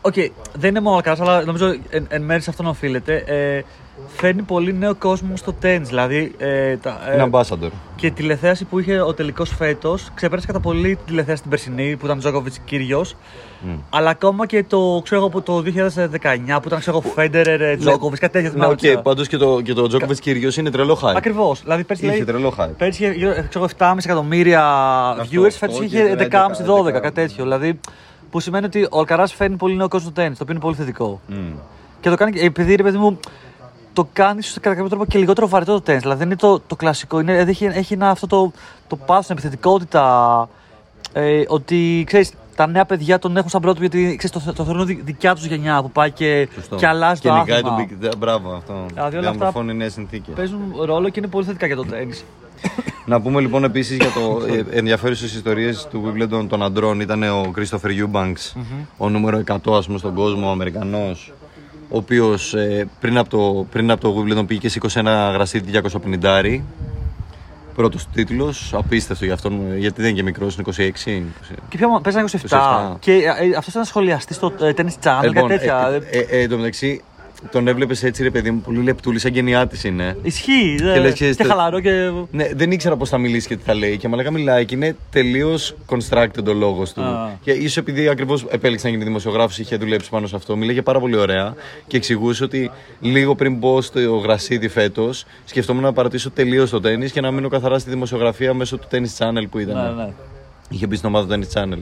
[0.01, 0.13] Οκ,
[0.53, 3.15] δεν είναι μόνο ο Αλκαράς, αλλά νομίζω εν, εν μέρει σε αυτόν οφείλεται.
[3.15, 3.61] Ε,
[4.07, 5.85] φέρνει πολύ νέο κόσμο στο τένις.
[5.85, 7.69] Δηλαδή, ε, τα, ε, Είναι ambassador.
[7.95, 11.95] και η τηλεθέαση που είχε ο τελικός φέτος ξεπέρασε κατά πολύ τη τηλεθέαση την περσινή
[11.97, 13.15] που ήταν Τζόκοβιτς Κύργιος.
[13.89, 18.41] Αλλά ακόμα και το, ξέρω, εγώ, από το 2019 που ήταν ξέρω, Φέντερερ, Τζόκοβιτς, κάτι
[18.41, 18.59] τέτοιο.
[18.59, 21.13] Ναι, οκ, πάντως και το, και το Τζόκοβιτς Κύργιος είναι τρελό hype.
[21.15, 21.61] Ακριβώς.
[21.61, 22.69] Δηλαδή, πέρσι Είχε λέει, τρελό hype.
[22.77, 24.63] Πέρσι είχε γύρω, ξέρω, 7,5 εκατομμύρια
[25.21, 27.43] viewers, φέτος όχι, είχε 11,5-12, 11, κάτι τέτοιο.
[27.43, 27.79] Δηλαδή,
[28.31, 30.75] που σημαίνει ότι ο Αλκαράθ φέρνει πολύ νέο κόσμο στο τένις, το οποίο είναι πολύ
[30.75, 31.21] θετικό.
[31.27, 31.35] Μμ.
[31.99, 33.19] Και το κάνει, επειδή ρε παιδί μου,
[33.93, 35.99] το κάνει ίσως κατά κάποιο τρόπο και λιγότερο βαρετό το τέννη.
[36.01, 38.51] Δηλαδή, δεν είναι το, το κλασικό, είναι, έχει, έχει ένα, αυτό το,
[38.87, 40.49] το πάθος, την επιθετικότητα.
[41.13, 44.85] Ε, ότι ξέρεις, τα νέα παιδιά τον έχουν σαν πρώτο γιατί ξέρεις, το, το θεωρούν
[44.85, 46.75] δι- δικιά τους γενιά που πάει και, Σωστό.
[46.75, 47.87] και αλλάζει και το νικάει άθλημα.
[47.87, 48.73] τον Big Μπράβο αυτό.
[48.93, 50.33] Δηλαδή, όλα αυτά Διαμορφώνει νέες συνθήκες.
[50.35, 52.13] Παίζουν ρόλο και είναι πολύ θετικά για το τέννη.
[53.05, 57.51] Να πούμε λοιπόν επίσης για το ε, ενδιαφέρουσες ιστορίες του Wimbledon των αντρών ήταν ο
[57.57, 58.61] Christopher Eubanks,
[58.97, 61.33] ο νούμερο 100 ας πούμε, στον κόσμο, ο Αμερικανός,
[61.93, 62.55] ο οποίος
[62.99, 65.81] πριν, από το, πριν από το Wimbledon πήγε και σήκωσε ένα γρασίδι
[66.21, 66.59] 250.
[67.75, 70.81] Πρώτος τίτλος, απίστευτο για αυτόν, γιατί δεν είναι και μικρός, είναι 26.
[70.81, 71.21] 20.
[71.69, 72.57] Και ποιο παίζανε 27.
[72.93, 72.95] 27.
[72.99, 76.01] Και ε, αυτός ήταν σχολιαστής στο ε, Tennis Channel, Λοιπόν, κάτι τέτοια.
[76.11, 77.03] ε, ε, ε, εν τω μεταξύ,
[77.51, 80.17] τον έβλεπες έτσι ρε παιδί μου, πολύ λεπτούλη, σαν γενιάτη είναι.
[80.21, 80.75] Ισχύει.
[80.77, 82.11] Και δε- λες, Και, ξέρεις, τε- χαλαρό και.
[82.31, 83.97] Ναι, δεν ήξερα πώς θα μιλήσει και τι θα λέει.
[83.97, 87.01] Και μαλάκα μιλάει και είναι τελείως constructed ο λόγος του.
[87.01, 87.29] Α.
[87.41, 90.55] Και ίσως επειδή ακριβώς επέλεξε να γίνει δημοσιογράφος, είχε δουλέψει πάνω σε αυτό.
[90.57, 91.55] Μίλαγε πάρα πολύ ωραία
[91.87, 97.09] και εξηγούσε ότι λίγο πριν μπω στο γρασίδι φέτος, σκεφτόμουν να παρατήσω τελείως το τέννη
[97.09, 99.95] και να μείνω καθαρά στη δημοσιογραφία μέσω του tennis channel που ήταν.
[99.95, 100.09] Ναι, ναι.
[100.69, 101.79] Είχε μπει στην ομάδα του tennis channel.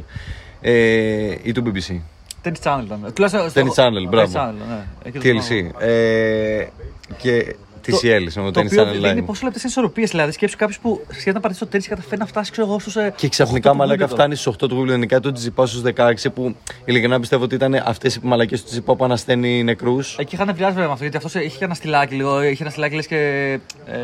[0.62, 1.96] Ε, ή του BBC.
[2.44, 3.12] Tennis Channel ήταν.
[3.14, 4.32] Τουλάχιστον στο- Tennis Channel, μπράβο.
[4.34, 4.86] Tennis Channel, ναι.
[5.04, 5.48] Εκεί το TLC.
[5.48, 5.72] θυμάμαι.
[7.86, 9.26] Ε, και TCL, συγγνώμη, Το Tennis οποίο Channel δίνει Live.
[9.26, 10.10] πόσο λεπτές ισορροπίες.
[10.10, 12.80] Δηλαδή, σκέψου κάποιος που σχεδόν να πατήσει στο τέννη και καταφέρει να φτάσει, ξέρω εγώ,
[12.80, 12.96] στους.
[13.16, 17.20] Και ξαφνικά μαλάκα φτάνει στους 8 του Wimbledon, κάτι το Τζιπά στους 16 που ειλικρινά
[17.20, 20.16] πιστεύω ότι ήταν αυτές οι μαλακίες του Τσιτσιπά που ανασταίνει νεκρούς.
[20.20, 22.44] Εκεί είχαν νευριάσει βέβαια με αυτό, γιατί αυτός είχε ένα στυλάκι λίγο.
[22.44, 23.18] Είχε ένα στυλάκι λες και.
[23.86, 23.98] Ε,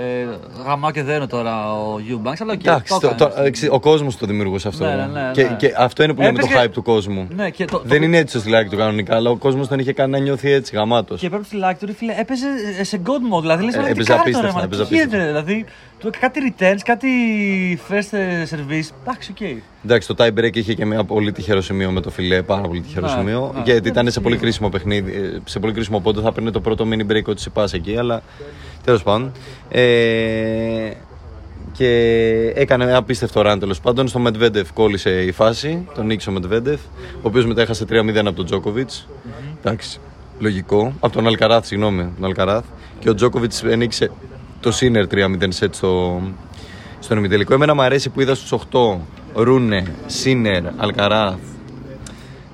[0.66, 2.60] γαμάω και δένω τώρα ο Eubanks, αλλά οκ.
[2.66, 3.32] Εντάξει, το το- έκανε.
[3.36, 4.86] το- εξ- ο κόσμος το δημιουργούσε αυτό.
[4.86, 5.56] Ναι, ναι, ναι, και, ναι.
[5.60, 7.28] και αυτό είναι που λέμε το Έπαιζε- hype του κόσμου.
[7.36, 9.80] Ναι, και το, Δεν το, είναι έτσι το στυλάκι του κανονικά, αλλά ο κόσμος τον
[9.80, 11.20] είχε κάνει να νιώθει έτσι, γαμάτος.
[11.20, 12.46] Και πρέπει το στυλάκι του, ρε φίλε, έπαιζε
[12.82, 13.42] σε god mode.
[13.42, 15.65] Δηλαδή, λες, Ε, «Ρε, τι έπαιζε κάνει τώρα, απίστευτα, ρε, έπαιζε τι γίνεται, δηλαδή.
[15.99, 17.08] του- Κάτι returns, κάτι
[17.89, 18.89] first ε, service.
[19.01, 19.41] Εντάξει, οκ.
[19.86, 22.82] Εντάξει, το tie break είχε και ένα πολύ τυχερό σημείο με το φιλέ, πάρα πολύ
[22.82, 23.51] τυχερό Ναι, σημείο.
[23.56, 23.62] ναι.
[23.65, 26.21] γιατί ήταν σε πολύ κρίσιμο παιχνίδι, ε, σε πολύ κρίσιμο πόντο.
[26.21, 28.21] Θα παίρνει το πρώτο mini break ότι σε πας εκεί, αλλά
[28.84, 29.32] τέλος πάντων.
[29.69, 30.91] Ε,
[31.71, 31.89] και
[32.56, 34.08] έκανε ένα απίστευτο run τέλος πάντων.
[34.08, 36.77] Στο Medvedev κόλλησε η φάση, τον νίκησε ο Medvedev,
[37.15, 38.89] ο οποίος μετά έχασε 3-0 από τον Τζόκοβιτς.
[39.63, 39.99] Εντάξει,
[40.39, 40.93] λογικό.
[41.00, 42.63] Από τον Αλκαράθ, συγγνώμη, τον Αλκαράθ.
[43.00, 44.12] Και ο Τζόκοβιτς νίκησε
[44.60, 45.17] το Σίνερ 3-0
[45.60, 46.21] set στο,
[47.00, 47.54] στον ημιτελικό.
[47.54, 48.97] Εμένα μου αρέσει που είδα στους 8
[49.34, 51.36] Ρούνε, Σίνερ, Αλκαράθ.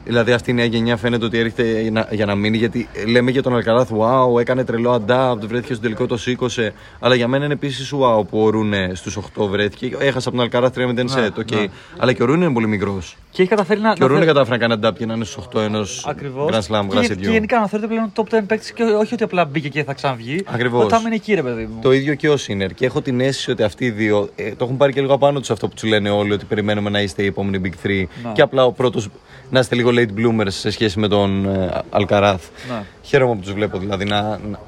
[0.06, 3.32] Δηλαδή αυτή η νέα γενιά φαίνεται ότι έρχεται για να, για να μείνει γιατί λέμε
[3.32, 6.74] για τον Αλκαράθ wow, έκανε τρελό adapt, βρέθηκε στο τελικό, το σήκωσε.
[7.00, 9.96] Αλλά για μένα είναι επίσης wow που ο Ρούνε στους 8 βρέθηκε.
[10.00, 11.52] Έχασε από τον Αλκαράθ 3-0 set, OK.
[11.52, 11.66] ναι.
[11.98, 13.18] Αλλά και ο Ρούνε είναι πολύ μικρός.
[13.34, 13.94] Και έχει καταφέρει να.
[13.94, 16.06] Και ο να Ρούνε φέρει- κατάφερε να κάνει adapt και να είναι στους 8 ενός
[16.08, 16.52] Ακριβώς.
[16.52, 17.24] Grand Slam και, γρασιδιού.
[17.26, 19.94] και γενικά να θεωρείται πλέον top 10 παίκτη και όχι ότι απλά μπήκε και θα
[19.94, 20.44] ξαναβγεί.
[20.46, 20.84] Ακριβώς.
[20.86, 21.80] Όταν είναι εκεί, ρε παιδί μου.
[21.82, 22.74] Το ίδιο και ο Σίνερ.
[22.74, 25.40] Και έχω την αίσθηση ότι αυτοί οι δύο ε, το έχουν πάρει και λίγο απάνω
[25.40, 27.90] τους αυτό που τους λένε όλοι, ότι περιμένουμε να είστε οι επόμενοι Big 3.
[28.24, 28.32] Ναι.
[28.34, 29.10] Και απλά ο πρώτος
[29.50, 32.48] να είστε λίγο late bloomers σε σχέση με τον ε, Αλκαράθ.
[32.70, 32.84] Ναι.
[33.02, 34.60] Χαίρομαι που τους βλέπω δηλαδή να, να,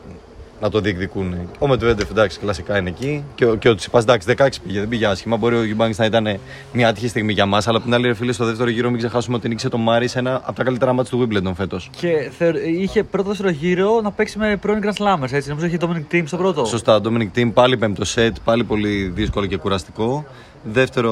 [0.65, 1.35] να το διεκδικούν.
[1.59, 3.23] Ο Μετβέντεφ εντάξει, κλασικά είναι εκεί.
[3.35, 5.37] Και ο, και ο Τσιτσιπάς εντάξει, 16 πήγε, δεν πήγε άσχημα.
[5.37, 6.37] Μπορεί ο Eubanks να ήταν
[6.73, 7.67] μια άτυχη στιγμή για μας.
[7.67, 10.11] Αλλά από την άλλη, ρε φίλε, στο δεύτερο γύρο μην ξεχάσουμε ότι νίκησε τον Μάρεϊ
[10.11, 11.89] σε ένα από τα καλύτερα ματς του Wimbledon φέτος.
[11.99, 15.49] Και θεωρ- είχε πρώτο δεύτερο γύρο να παίξει με πρώην Grand Slammers, έτσι.
[15.49, 16.65] Νομίζω είχε Dominic Thiem στο πρώτο.
[16.65, 20.25] Σωστά, Dominic Thiem πάλι πέμπτο σετ, πάλι πολύ δύσκολο και κουραστικό.
[20.71, 21.11] Δεύτερο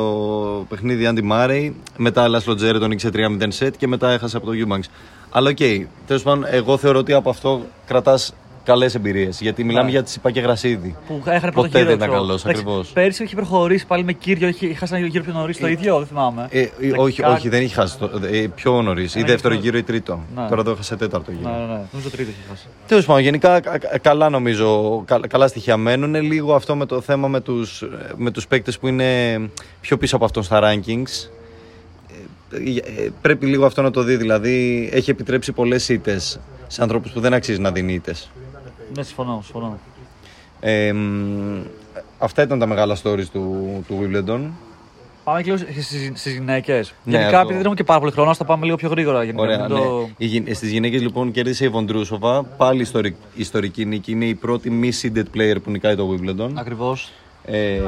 [0.70, 4.52] παιχνίδι Andy Murray, μετά Laszlo Τζέρε τον νίκησε 3-0 σετ και μετά έχασε από το
[4.56, 4.90] Eubanks.
[5.30, 5.58] Αλλά οκ,
[6.08, 9.42] τέλος πάντων, εγώ θεωρώ ότι από αυτό κρατάς καλές εμπειρίες.
[9.42, 9.92] Γιατί μιλάμε Ναι.
[9.92, 10.96] για τη και γρασίδι.
[11.08, 11.86] Που έχανε πρώτο Ποτέ γύρο.
[11.90, 12.22] δεν ήταν ξέρω.
[12.24, 12.90] καλός, Εντάξει, ακριβώς.
[12.90, 16.08] Πέρυσι είχε προχωρήσει πάλι με Κύργιο, είχε χάσει ένα γύρο πιο νωρίς το ίδιο, δεν
[16.08, 16.48] θυμάμαι.
[16.50, 17.98] Ε, ε, όχι, Δεκα- όχι, δεν έχει χάσει.
[17.98, 19.16] Το, ε, πιο νωρίς.
[19.16, 19.66] Ή Ένα δεύτερο γύρο.
[19.66, 20.20] γύρο ή τρίτο.
[20.36, 20.48] Ναι.
[20.50, 21.50] Τώρα εδώ έχασε τέταρτο γύρο.
[21.50, 21.80] Ναι, ναι, ναι.
[21.92, 22.66] Νομίζω το τρίτο είχε χάσει.
[22.88, 26.16] Τέλος πάντων, γενικά κα- κα- καλά νομίζω, κα- καλά στοιχεία μένουν.
[26.16, 27.84] Λίγο αυτό με το θέμα με τους,
[28.16, 29.06] με τους παίκτες που είναι
[29.82, 31.30] πιο πίσω από αυτόν στα rankings.
[32.52, 37.12] Ε, ε, πρέπει λίγο αυτό να το δει, δηλαδή έχει επιτρέψει πολλές ήττες σε ανθρώπους
[37.12, 38.30] που δεν αξίζει να δίνει ήττες.
[38.96, 39.78] Ναι, συμφωνώ, συμφωνώ.
[40.60, 41.62] Ε, μ,
[42.20, 44.40] αυτά ήταν τα μεγάλα stories του, του Wimbledon.
[45.24, 45.64] Πάμε και λίγο
[46.16, 46.94] στις γυναίκες.
[47.04, 47.40] Ναι, Γενικά, αυτό.
[47.40, 49.24] επειδή δεν έχουμε και πάρα πολύ χρόνο, θα πάμε λίγο πιο γρήγορα.
[49.24, 49.80] Γενικά, Ωραία, μην ναι.
[49.82, 54.34] το- Οι γυ- Στις γυναίκες λοιπόν κέρδισε η Βοντρούσοβα, πάλι ιστορική, ιστορική νίκη, είναι η
[54.36, 56.50] πρώτη μη seeded player που νικάει το Wimbledon.
[56.54, 57.12] Ακριβώς.
[57.46, 57.80] Ε,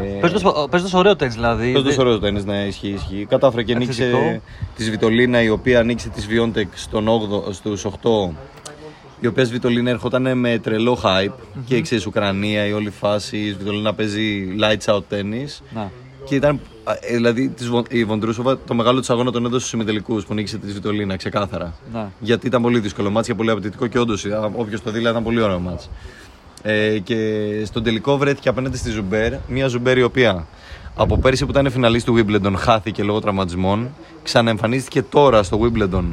[0.69, 1.73] Παίζοντα ωραίο τέννη δηλαδή.
[1.73, 3.25] Τόσο Δεν- ωραίο τέννη, ναι, ισχύει, ισχύει.
[3.29, 4.41] Κατάφερε και νίκησε Επιθετικό.
[4.75, 8.33] τη Βιτολίνα, η οποία νίκησε τη Βιόντεκ στον 8,
[9.15, 9.23] στους 8.
[9.23, 11.33] Η οποία Σβιτολίνα ερχόταν με τρελό hype
[11.65, 13.37] και ξέρει Ουκρανία, η όλη φάση.
[13.37, 15.59] Η Σβιτολίνα παίζει lights out tennis.
[15.73, 15.89] Ναι.
[16.27, 19.59] Και ήταν, α, ε, δηλαδή, της Βον- η Βοντρούσοβα το μεγάλο της αγώνα τον έδωσε
[19.59, 21.73] στους ημιτελικούς που νίκησε τη Σβιτολίνα, ξεκάθαρα.
[21.93, 22.05] Ναι.
[22.19, 24.25] Γιατί ήταν πολύ δύσκολο ματς και πολύ απαιτητικό και όντως,
[24.55, 25.89] όποιος το δει, λέει, ήταν πολύ ωραίο ματς.
[26.61, 27.15] Ε, και
[27.65, 30.47] στον τελικό βρέθηκε απέναντι στη Ζουμπέρ, μια Ζουμπέρ η οποία
[30.95, 33.89] από πέρσι που ήταν φιναλίστ του Wimbledon χάθηκε λόγω τραυματισμών,
[34.23, 36.03] ξαναεμφανίστηκε τώρα στο Wimbledon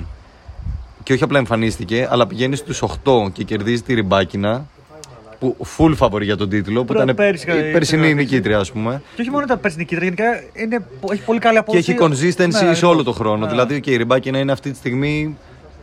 [1.03, 4.67] και όχι απλά εμφανίστηκε, αλλά πηγαίνει στους 8 και κερδίζει τη Ριμπάκινα
[5.39, 8.21] που full favorite για τον τίτλο, που Προ- ήταν πέρσι, η η περσινή τριώδη.
[8.23, 9.03] νικήτρια ας πούμε.
[9.15, 11.91] Και όχι μόνο τα παίζει νικήτρια, γενικά είναι, έχει πολύ καλή Και απόδοση.
[11.93, 13.05] έχει consistency Ναι, σε όλο ακριβώς.
[13.05, 13.45] το χρόνο.
[13.45, 13.51] Ναι.
[13.51, 15.37] Δηλαδή και η Ριμπάκινα είναι αυτή τη στιγμή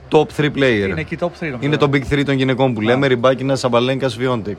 [0.09, 0.87] top 3 player.
[0.89, 1.29] Είναι εκεί top 3.
[1.39, 1.59] νομίζω.
[1.61, 3.07] Είναι το Big 3 των γυναικών που λέμε.
[3.07, 4.57] Ριμπάκινα, Σαμπαλένκα, Σβιόντεκ.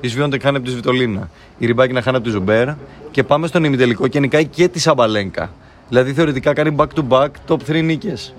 [0.00, 1.30] Η Σβιόντεκ χάνει από τη Σβιτολίνα.
[1.58, 2.68] Η Ριμπάκινα χάνει από τη Ζουμπέρ.
[3.10, 5.50] Και πάμε στον ημιτελικό και νικάει και τη Σαμπαλένκα.
[5.88, 8.34] Δηλαδή θεωρητικά κάνει back to back top 3 νίκες.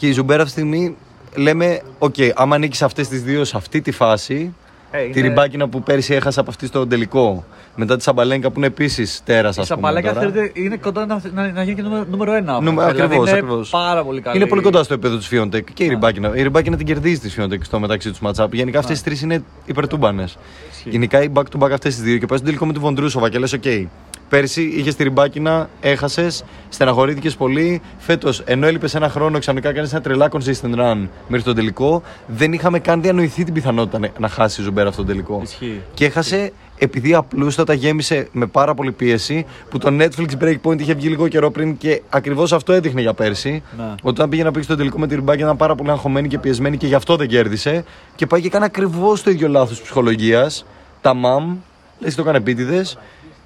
[0.00, 0.06] Ναι.
[0.06, 0.96] Και η Ζουμπέρ αυτή τη στιγμή
[1.36, 4.54] λέμε: Οκ, άμα νίκησες αυτές τις δύο σε αυτή τη φάση.
[4.92, 7.44] Ε, Τη είναι- Ριμπάκινα που πέρυσι έχασε από αυτή στο τελικό.
[7.76, 9.86] Μετά τη Σαμπαλένκα που είναι επίσης τέρας, ας Η πούμε.
[9.86, 10.20] Σαμπαλένκα τώρα.
[10.30, 12.60] θεωρείται είναι κοντά να, να, να γίνει και νούμερο, νούμερο ένα.
[12.60, 13.70] Νούμε- δηλαδή ακριβώς, είναι ακριβώς.
[13.70, 14.36] πάρα πολύ καλή.
[14.36, 16.36] Είναι πολύ κοντά στο επίπεδο της Σβιόντεκ και η Ριμπάκινα.
[16.36, 18.54] Η Ριμπάκινα την κερδίζει τη Σβιόντεκ στο μεταξύ τους matchup.
[18.54, 20.38] Γενικά αυτές οι τρεις είναι υπερτούμπανες.
[20.84, 23.30] Και νικάει back to back αυτές τις δύο και πάει στον τελικό με τη Βοντρούσοβα
[23.30, 23.86] και λες: OK.
[24.30, 27.82] Πέρσι είχε τη Ριμπάκινα, έχασες, στεναχωρήθηκες πολύ.
[27.98, 32.02] Φέτος, ενώ έλειπες ένα χρόνο, ξαφνικά κάνεις ένα τρελά consistent run μέχρι τον τελικό.
[32.26, 35.40] Δεν είχαμε καν διανοηθεί την πιθανότητα να- να χάσει η Ζουμπέρ αυτόν τον τελικό.
[35.42, 35.80] Ισχύει.
[35.94, 40.94] Και έχασε επειδή απλούστατα γέμισε με πάρα πολύ πίεση που το Netflix Break Point είχε
[40.94, 43.62] βγει λίγο καιρό πριν και ακριβώς αυτό έδειχνε για πέρσι.
[43.76, 43.84] Ναι.
[43.84, 46.38] Ότι όταν πήγε να παίξει στο τελικό με τη Ριμπάκινα ήταν πάρα πολύ αγχωμένη και
[46.38, 47.84] πιεσμένη και γι' αυτό δεν κέρδισε.
[48.14, 50.66] Και πάει και έκανε ακριβώς το ίδιο λάθος ψυχολογίας.
[51.00, 51.56] Τα μαμ,
[51.98, 52.98] λες το έκανε επίτηδες.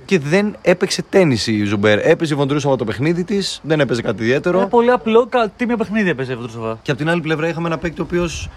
[0.05, 1.99] Και δεν έπαιξε τένις η Ζουμπέρ.
[2.09, 4.59] Έπαιζε η Βοντρούσοβα το παιχνίδι της, δεν έπαιζε κάτι ιδιαίτερο.
[4.59, 6.79] Είναι πολύ απλό, κα- τίμιο παιχνίδι έπαιζε η Βοντρούσοβα.
[6.83, 8.49] Και από την άλλη πλευρά είχαμε ένα παίκτη ο οποίος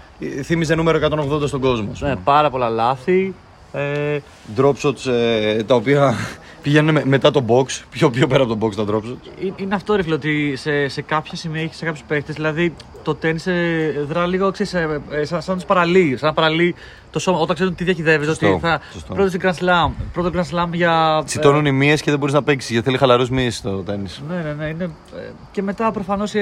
[0.42, 0.98] θύμιζε νούμερο
[1.42, 1.88] 180 στον κόσμο.
[1.92, 2.20] ας Ναι, πούμε.
[2.24, 3.34] πάρα πολλά λάθη.
[3.72, 4.18] Ε,
[4.56, 6.14] drop shots ε, τα οποία
[6.62, 9.16] πηγαίνουν με- μετά το box, πιο, πιο πέρα από το box τα drop shots.
[9.44, 12.74] Ε, είναι αυτό ρε φίλε, ότι σε, σε κάποια σημεία έχει σε κάποιους παίχτες, δηλαδή
[13.08, 16.16] το τένις ε, δρα λίγο ξέρεις, ε, ε, σαν, σαν να τους παραλύει.
[16.16, 16.74] Σαν να παραλύει
[17.10, 18.24] το σώμα όταν ξέρουν τι διακυδεύει.
[18.24, 19.14] Σωστό, Ότι θα σωστό.
[19.14, 19.90] πρώτο στην Grand Slam.
[20.12, 21.22] Πρώτο Grand Slam για.
[21.24, 24.06] Τσιτώνουν οι μύες και δεν μπορείς να παίξεις γιατί θέλει χαλαρούς μύες στο τέννη.
[24.28, 24.66] Ναι, ναι, ναι.
[24.66, 26.32] Είναι, ε, και μετά προφανώς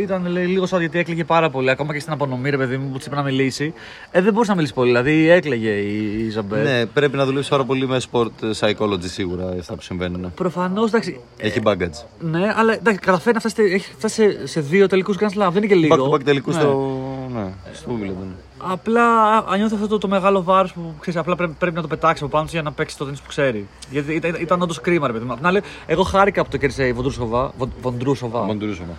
[0.00, 1.70] ήταν λέει, λίγο σαν γιατί έκλαιγε πάρα πολύ.
[1.70, 3.72] Ακόμα και στην απονομή, ρε παιδί μου, που της είπε να μιλήσει.
[4.10, 4.88] Ε, δεν μπορούσε να μιλήσει πολύ.
[4.88, 6.62] Δηλαδή έκλαιγε η, η Ζαμπέρ.
[6.62, 10.32] Ναι, πρέπει να δουλεύει πάρα πολύ με sport psychology σίγουρα αυτά που συμβαίνουν.
[10.34, 11.20] Προφανώς εντάξει.
[11.36, 12.04] Έχει baggage.
[12.20, 15.50] Ναι, αλλά εντάξει, καταφέρει να φτάσει, έχει φτάσει σε, σε δύο τελικούς Grand Slam.
[15.52, 16.01] Δεν είναι και Back λίγο.
[16.10, 16.56] To back τελικού Ναι.
[16.60, 16.96] στο.
[17.34, 18.26] Ναι, στο Wimbledon.
[18.58, 21.88] Απλά α, νιώθω αυτό το, το μεγάλο βάρος που ξέρεις, απλά πρέπει, πρέπει να το
[21.88, 23.68] πετάξει από πάνω τους για να παίξει το τέννη που ξέρει.
[23.90, 25.30] Γιατί ήταν, ήταν όντως κρίμα, ρε παιδί μου.
[25.32, 27.52] Απ' την άλλη, εγώ χάρηκα που το κέρδισε η Βοντρούσοβα.
[27.58, 28.40] Βον- Βοντρούσοβα.
[28.42, 28.92] Μοντρούσοβα.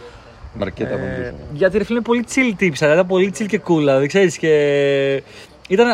[0.60, 1.36] Μαρκέτα Ε, Μοντρούσοβα.
[1.54, 4.38] γιατί ρε φίλε είναι πολύ chill τύψα, ήταν πολύ chill και cool, δηλαδή ξέρεις.
[4.38, 5.24] Και
[5.68, 5.88] ήταν.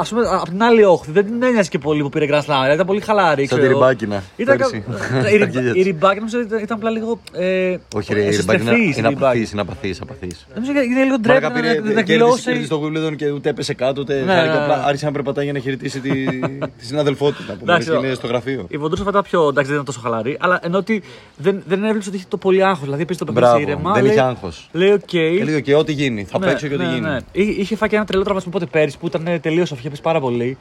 [0.00, 2.26] Απ- απ- ας πούμε, απ' την άλλη όχθη δεν την ένοιαζε και πολύ που πήρε
[2.30, 2.42] Grand Slam.
[2.60, 3.46] Δηλαδή ήταν πολύ χαλάρη.
[3.46, 3.78] Σαν ξέρω τη εγώ.
[3.80, 4.22] Ριμπάκινα.
[4.36, 4.84] Ήταν πέρσι.
[4.88, 5.84] κα- Τα η, Ριμπ- αρχίδια η της.
[5.84, 7.20] Ριμπάκινα νομίζω ήταν, ήταν απλά λίγο.
[7.32, 9.08] Ε, Όχι, ρε, η Ριμπάκινα εσωστρεφής, είναι η Ριμπάκινα.
[9.08, 10.00] απαθή, είναι απαθής.
[10.00, 10.46] απαθής.
[10.54, 12.42] Νομίζω είναι λίγο Μαλάκα ντρέπεται να, πήρε, να, να κέρδισε, δηλώσει.
[12.42, 14.52] κέρδισε το Wimbledon και ούτε έπεσε κάτω, ούτε Ναι, χάρηκε.
[14.54, 14.82] ναι, Απλά ναι.
[14.86, 16.10] άρχισε να περπατάει για να χαιρετήσει τη,
[16.78, 18.64] τη συναδελφότητα που Εντάξει, είναι ο- στο γραφείο.
[18.68, 19.40] Η Βοντρούσοβα ήταν πιο.
[19.48, 21.02] εντάξει, δεν ήταν τόσο χαλαρή, αλλά ενώ ότι
[21.36, 22.84] δεν, δεν έβλεπες ότι είχε το πολύ άγχος.
[22.84, 23.92] Δηλαδή πήγε το Μπράβο, παιχνίδι ήρεμα.
[23.92, 24.68] δεν λέει- είχε άγχος.
[24.72, 24.98] Λέει, οκ.
[25.04, 26.24] Και λίγο και ό,τι γίνει.
[26.24, 27.00] Θα Ναι, παίξω και ό,τι ναι, γίνει.
[27.08, 27.16] ναι.
[27.32, 30.02] Είχε είχε φάει και ένα τρελό τραυματισμό πότε πέρυσι που ήταν τελείως off, είχε πέσει
[30.02, 30.56] πάρα πολύ.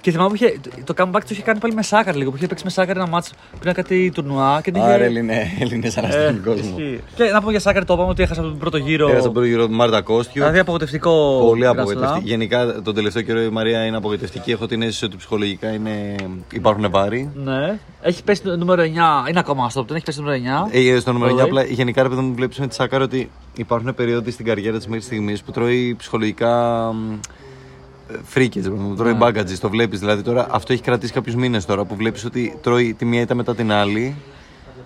[0.00, 2.30] Και θυμάμαι που είχε, το comeback του είχε κάνει πάλι με Σάκκαρη λίγο.
[2.30, 4.60] Που είχε παίξει με Σάκκαρη ένα μάτσο πριν κάτι τουρνουά.
[4.62, 6.76] Και την είχε- Άρα Έλληνε, Έλληνες Ε, αναστούν τον κόσμο.
[6.78, 7.00] ισχύει.
[7.14, 9.06] Και να πω για Σάκαρ το είπαμε ότι έχασα από τον πρώτο γύρο.
[9.08, 10.32] Έχασα τον πρώτο γύρο του Μάρτα Κόστιου.
[10.42, 11.38] Δηλαδή απογοητευτικό.
[11.46, 12.20] Πολύ Grand απογοητευτική.
[12.22, 12.26] Slam.
[12.26, 14.50] Γενικά τον τελευταίο καιρό η Μαρία είναι απογοητευτική.
[14.50, 16.14] Έχω την αίσθηση ότι ψυχολογικά είναι...
[16.52, 17.30] υπάρχουν βάρη.
[17.34, 17.78] Ναι.
[18.02, 18.86] Έχει πέσει το νούμερο 9.
[19.28, 20.68] Είναι ακόμα στο top 10, έχει πέσει το νούμερο 9.
[20.72, 21.44] Ε, στο νούμερο 9, Alright.
[21.44, 24.86] απλά γενικά ρε παιδί μου βλέπεις με τη Σάκαρα ότι υπάρχουν περίοδοι στην καριέρα της
[24.86, 26.84] μέχρι στιγμής που τρώει ψυχολογικά
[28.18, 28.60] μ, φρίκε,
[28.96, 29.18] τρώει Ναι.
[29.18, 29.98] μπάγκατζι, το βλέπεις.
[29.98, 33.34] Δηλαδή τώρα αυτό έχει κρατήσει κάποιους μήνες τώρα που βλέπεις ότι τρώει τη μία ήττα
[33.34, 34.14] μετά την άλλη.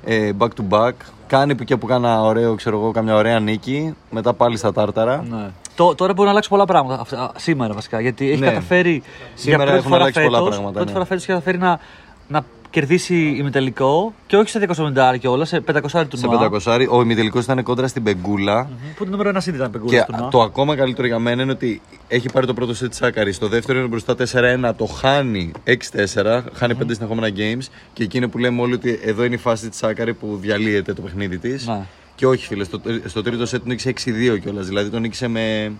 [0.08, 0.92] ε, back to back.
[1.26, 3.94] Κάνει που και που κάνα ωραίο, ξέρω εγώ, καμιά ωραία νίκη.
[4.10, 5.24] Μετά πάλι στα τάρταρα.
[5.30, 5.50] Ναι.
[5.76, 7.00] Τω- τώρα μπορεί να αλλάξει πολλά πράγματα.
[7.00, 8.00] αυ- α, σήμερα βασικά.
[8.00, 8.46] Γιατί έχει Ναι.
[8.46, 9.02] καταφέρει.
[9.34, 10.92] Σήμερα για πρώτη έχουν φορά αλλάξει πολλά φέτος- πράγματα, Πρώτη ναι.
[10.92, 11.78] φορά φέτος έχει καταφέρει να,
[12.28, 16.26] να κερδίσει ημιτελικό και όχι σε 270 κιόλας, σε 500 του Σε
[16.64, 16.86] 500.
[16.90, 18.68] Ο ημιτελικό ήταν κόντρα στην Πεγκούλα.
[18.96, 20.28] Που το νούμερο ένας seed ήταν πεγκούλας Και του τουρνουά.
[20.30, 23.32] το ακόμα καλύτερο για μένα είναι ότι έχει πάρει το πρώτο σετ Σάκαρη.
[23.32, 27.66] Στο δεύτερο είναι μπροστά 4-1, το χάνει 6-4, χάνει 5 συνεχόμενα games.
[27.92, 31.02] Και εκείνο που λέμε όλοι ότι εδώ είναι η φάση της Σάκαρη που διαλύεται το
[31.02, 31.66] παιχνίδι της.
[31.66, 31.80] Ναι.
[32.14, 33.92] Και όχι, φίλε, στο, στο τρίτο σετ τον νίκησε
[34.34, 34.66] 6-2 κιόλας.
[34.66, 35.70] Δηλαδή τον νίκησε με, Ε,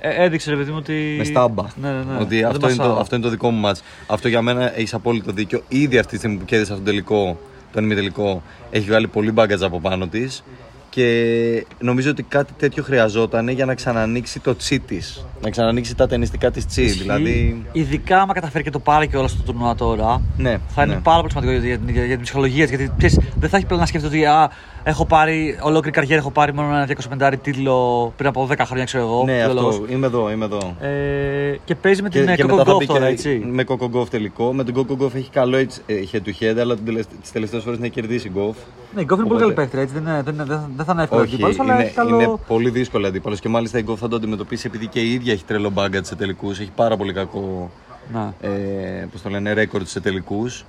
[0.00, 1.14] έδειξε ρε παιδί μου ότι.
[1.18, 1.62] με στάμπα.
[1.80, 2.20] Ναι, ναι, ναι.
[2.20, 3.00] Ότι Δεν αυτό είναι, το, μασάω.
[3.00, 3.82] αυτό είναι το δικό μου μάτς.
[4.06, 5.62] Αυτό για μένα έχεις απόλυτο δίκιο.
[5.68, 7.38] Ήδη αυτή τη στιγμή που κέρδισε αυτόν τον τελικό,
[7.72, 10.42] τον ημιτελικό, έχει βγάλει πολύ μπάγκατζ από πάνω της.
[10.90, 14.98] Και νομίζω ότι κάτι τέτοιο χρειαζόταν για να ξανανοίξει το τσι τη.
[15.42, 16.82] Να ξανανοίξει τα ταινιστικά της τσι.
[16.82, 17.00] Ισχύει.
[17.00, 17.64] Δηλαδή.
[17.72, 20.22] Ειδικά άμα καταφέρει και το πάρει κιόλα στο τουρνουά τώρα.
[20.36, 21.00] Ναι, Θα είναι ναι.
[21.00, 22.76] πάρα πολύ σημαντικό για, για, για την ψυχολογία της.
[22.76, 24.50] Γιατί ξέρεις, δεν θα έχει πλέον να σκέφτεται ότι α,
[24.82, 26.88] έχω πάρει ολόκληρη καριέρα, έχω πάρει μόνο ένα
[27.32, 29.22] 250 τίτλο πριν από 10 χρόνια, ξέρω εγώ.
[29.24, 29.74] Ναι, λόγος.
[29.74, 29.92] αυτό.
[29.92, 30.76] Είμαι εδώ, είμαι εδώ.
[30.80, 33.12] Ε, και παίζει με την και, ε, και Coco μετά θα Gauff μπει τώρα, και
[33.12, 33.42] έτσι.
[33.50, 34.52] με Coco Golf τελικό.
[34.52, 36.76] Με τον Coco Golf έχει καλό έτσι, ε, head to head, αλλά
[37.20, 38.54] τις τελευταίες φορές έχει κερδίσει Golf.
[38.94, 39.94] Ναι, η Γκόφ είναι πολύ Οπότε- καλή παίχτρια, έτσι.
[39.94, 42.14] Δεν, είναι- δεν, είναι- δεν, δεν θα είναι εύκολο Όχι, αντίπαλος, αλλά είναι, έχει καλό...
[42.20, 45.32] είναι πολύ δύσκολο αντίπαλος και μάλιστα η Γκοφ θα το αντιμετωπίσει επειδή και η ίδια
[45.32, 46.58] έχει τρελό μπάγκα σε τελικούς.
[46.60, 47.70] Έχει πάρα πολύ κακό
[48.12, 48.34] Να.
[48.40, 48.48] ε,
[49.12, 50.64] πώς το λένε, ρέκορντ σε τελικούς.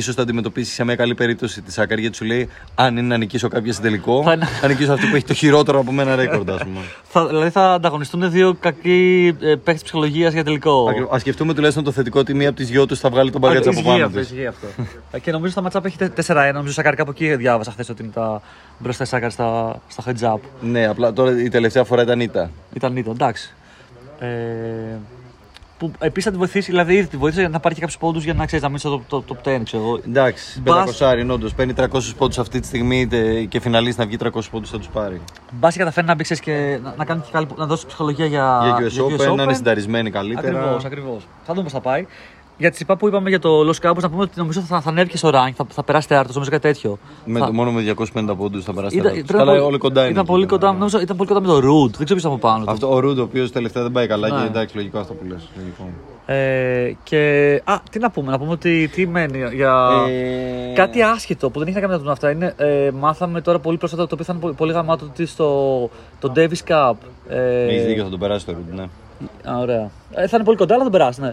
[0.00, 3.16] Σω θα αντιμετωπίσεις σε μια καλή περίπτωση τη Σάκαρη γιατί σου λέει: Αν είναι να
[3.16, 6.16] νικήσω κάποια σε τελικό, Θα είναι- θα νικήσω αυτή που έχει το χειρότερο από μένα
[6.16, 6.80] ρέκορντ, ας πούμε.
[7.12, 10.88] Θα, δηλαδή θα ανταγωνιστούν δύο κακοί ε, παίχτε ψυχολογίας για τελικό.
[11.14, 13.70] Α σκεφτούμε τουλάχιστον το θετικό ότι μία από τις δυο τους θα βγάλει τον μπαγκάτσα
[13.70, 14.30] από Ισχύει πάνω αυτό, της.
[14.30, 14.66] ισχύει αυτό.
[15.10, 16.50] Ε, και νομίζω στα matchup έχει 4-1.
[16.54, 18.42] Νομίζω Σακάρι κάπου εκεί διάβασα χθες ότι είναι τα
[18.78, 20.38] μπροστά Σακάρι στα, στα heads up.
[20.60, 22.50] Ναι, απλά τώρα η τελευταία φορά ήταν ήττα.
[22.72, 23.54] Ήταν ήττα, εντάξει.
[24.18, 24.26] Ε,
[25.90, 28.24] που επίσης θα τη βοηθήσει, δηλαδή ήδη τη βοήθησε για να πάρει και κάποιους πόντους
[28.24, 30.00] για να ξέρεις να μείνει στο top, top 10, ξέρω εγώ.
[30.08, 31.54] Εντάξει, Μπας- 500 είναι όντως.
[31.54, 34.88] Παίρνει 300 πόντους αυτή τη στιγμή είτε και φιναλίστη να βγει 300 πόντους θα τους
[34.88, 35.20] πάρει.
[35.52, 38.26] Μπας και καταφέρει να μπει ξέρεις, και να, να, κάνει και καλή, να δώσει ψυχολογία
[38.26, 40.58] για, Για US Open, να είναι συνταρισμένη καλύτερα.
[40.58, 41.26] Ακριβώς, ακριβώς.
[41.44, 42.06] Θα δούμε πώς θα πάει.
[42.58, 44.88] Για τη ΣΥΠΑ που είπαμε για το Los Cabos, να πούμε ότι νομίζω θα, θα
[44.90, 46.98] ανέβει και στο rank, θα, θα περάσει τέταρτος, νομίζω κάτι τέτοιο.
[47.24, 48.96] Με, θα, Μόνο με 250 πόντους θα περάσει.
[48.96, 49.24] ήταν, τεράστιο.
[49.24, 50.10] ήταν Καλά, πολύ- όλοι κοντά είναι.
[50.10, 50.60] Ήταν εκεί πολύ τώρα.
[50.60, 51.90] κοντά, νομίζω, ήταν πολύ κοντά με το Root.
[51.96, 52.64] Δεν ξέρω ποιος ήταν από πάνω.
[52.64, 52.70] του.
[52.70, 54.40] Αυτό ο Ρούντο, ο οποίος τελευταία δεν πάει καλά Ναι.
[54.40, 55.48] και εντάξει, λογικό αυτό που λες.
[56.26, 57.60] Ε, και.
[57.64, 59.88] Α, τι να πούμε, να πούμε ότι τι μένει για.
[60.08, 62.54] Ε, Κάτι άσχετο που δεν έχει να κάνει με τα αυτά είναι.
[62.56, 65.48] Ε, μάθαμε τώρα πολύ πρόσφατα το οποίο θα είναι πολύ, πολύ γαμάτο ότι στο
[66.20, 66.92] το Davis Cup.
[67.28, 68.88] Ε, Έχεις δίκιο, θα τον περάσει το Ρούντο, ναι.
[69.52, 69.90] Α, ωραία.
[70.10, 71.32] Ε, θα είναι πολύ κοντά, αλλά θα τον περάσει, ναι.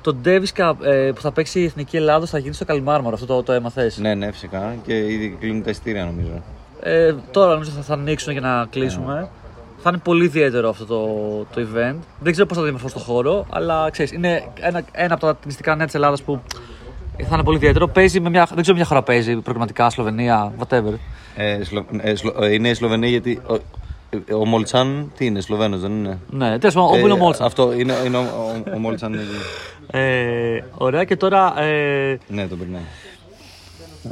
[0.00, 3.26] Το Davis Cup ε, που θα παίξει η Εθνική Ελλάδα θα γίνει στο Καλιμάρμαρο, αυτό
[3.26, 3.92] το, το έμαθε.
[3.96, 4.74] Ναι, ναι, φυσικά.
[4.86, 6.42] Και ήδη κλείνουν τα ειστήρια νομίζω.
[6.80, 9.28] Ε, τώρα νομίζω θα, θα ανοίξουν για να κλείσουμε.
[9.82, 11.06] Θα είναι πολύ ιδιαίτερο αυτό το,
[11.54, 11.96] το event.
[12.20, 15.74] Δεν ξέρω πώς θα διαμορφώσει το χώρο, αλλά ξέρεις, είναι ένα, ένα από τα ταινιστικά
[15.74, 16.40] νέα της Ελλάδας που
[17.16, 17.88] θα είναι πολύ ιδιαίτερο.
[17.88, 18.48] Παίζει με μια.
[18.54, 20.94] Δεν ξέρω μια χώρα παίζει προγραμματικά, Σλοβενία, whatever.
[21.36, 23.40] Ε, Σλο, ε, Σλο, ε, είναι η Σλοβενία γιατί.
[23.46, 23.58] Ο, ε,
[24.34, 27.44] ο Μολτσάν τι είναι, Σλοβαίνος δεν είναι; Ναι, τέλος πάντων, όπου είναι ο Ε, Μόλτσα.
[27.44, 29.12] Αυτό είναι, είναι ο, ο, ο Μόλτσαν.
[29.12, 29.98] είναι εκεί.
[29.98, 31.60] Ε, ωραία, και τώρα.
[31.60, 32.80] Ε, ναι, τον περνάει.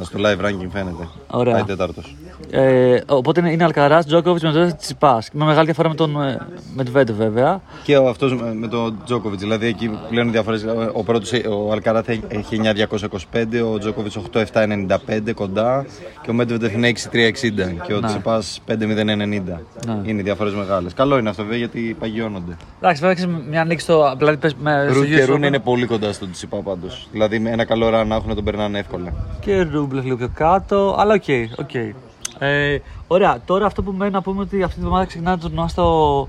[0.01, 1.07] Α, Στο live ranking φαίνεται.
[1.27, 1.53] Ωραία.
[1.53, 2.15] Πάει τέταρτος.
[2.51, 5.23] ε, οπότε είναι, είναι Αλκαράς, Τζόκοβιτς, με Τσιπά.
[5.31, 6.37] Με μεγάλη διαφορά με τον ε,
[6.75, 7.61] Μετβέντε, βέβαια.
[7.83, 9.41] Και αυτός με τον Τζόκοβιτς.
[9.41, 10.65] Δηλαδή εκεί πλέον διαφορές.
[10.93, 12.61] Ο πρώτος, ο Αλκαράθ έχει
[13.31, 15.85] 9,225, ο Τζόκοβιτς 8,795 κοντά
[16.21, 18.07] και ο Μέντβεντεφ είναι 6,360 και ο Ναι.
[18.07, 18.75] Τσιτσιπάς 5,090.
[19.85, 19.99] Ναι.
[20.03, 20.93] Είναι διαφορές μεγάλες.
[20.93, 22.57] Καλό είναι αυτό βέβαια γιατί παγιώνονται.
[22.81, 24.13] Εντάξει, βέβαια ξέρεις, μια νίκη στο.
[24.17, 25.47] Δηλαδή, πες, με, στο Ρου και US Ρούνε Open.
[25.47, 27.07] είναι πολύ κοντά στον Τσιτσιπά πάντως.
[27.11, 29.13] Δηλαδή με ένα καλό run να έχουν τον περνάνε εύκολα.
[29.39, 31.23] Και Ρούμπλεφ λίγο πιο κάτω, αλλά OK,
[31.59, 31.73] OK.
[32.39, 35.67] Ε, ωραία, τώρα αυτό που μένει να πούμε ότι αυτή τη βδομάδα ξεκινάει το τουρνουά
[35.67, 36.27] στο.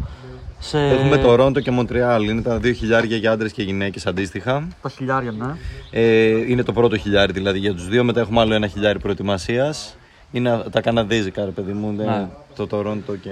[0.60, 0.78] Σε...
[0.88, 2.28] Έχουμε το Τορόντο και Μοντρεάλ.
[2.28, 4.68] Είναι τα δύο χιλιάρια για άντρες και γυναίκες αντίστοιχα.
[4.82, 5.46] Τα χιλιάρια, ναι.
[5.90, 8.04] Ε, είναι το πρώτο χιλιάρι δηλαδή για τους δύο.
[8.04, 9.96] Μετά έχουμε άλλο ένα χιλιάρι προετοιμασίας.
[10.32, 11.90] Είναι τα καναδέζικα, ρε παιδί μου.
[11.92, 12.26] είναι Ναι.
[12.56, 13.30] Το Τορόντο και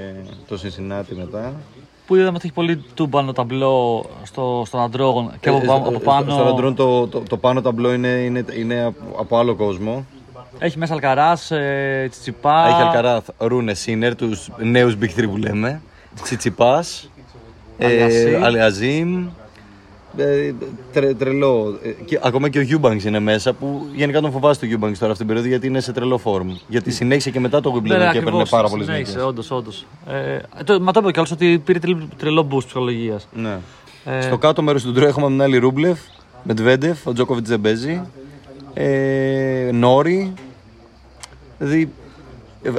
[0.49, 1.53] το Σινσινάτι μετά.
[2.07, 5.89] Που είδαμε ότι έχει πολύ τούμπανο ταμπλό στο, στον αντρόγων και από, Ε, πάνω- στο-
[5.89, 6.33] από πάνω.
[6.33, 10.07] Στο Ραντρόν το, το, το πάνω ταμπλό είναι, είναι, είναι από- από άλλο κόσμο.
[10.59, 12.67] Έχει μέσα Αλκαράς, ε, Τσιτσιπά.
[12.69, 15.81] Έχει Αλκαράθ, Ρούνε, Σίνερ, τους νέους Big 3 που λέμε.
[16.23, 17.11] Τσιτσιπάς.
[17.83, 18.45] Αλιασίμ.
[18.45, 19.27] Αλιαζίμ.
[20.19, 20.53] Ε,
[20.93, 21.79] τρε, τρελό.
[21.83, 25.13] Ε, και, ακόμα και ο Eubanks είναι μέσα που γενικά τον φοβάσαι το Eubanks τώρα
[25.13, 26.49] αυτήν την περίοδο γιατί είναι σε τρελό φόρμ.
[26.69, 29.27] Γιατί συνέχισε και μετά το Wimbledon Ναι, ναι, και ακριβώς, έπαιρνε πάρα πολλές συνέχισε, νίκες.
[29.27, 29.87] όντως, όντως.
[30.09, 33.29] Ε, το, μα το είπε κιόλας ότι πήρε τρελό, τρελό boost ψυχολογίας.
[33.33, 33.59] Ναι.
[34.05, 35.99] Ε, Στο κάτω μέρος του ντρό έχουμε την άλλη Ρούμπλεφ,
[36.43, 38.01] Μετβέντεφ, ο Τζόκοβιτς δεν παίζει.
[38.75, 40.33] Ε, Νόρι.
[41.59, 42.06] Δηλαδή Ε,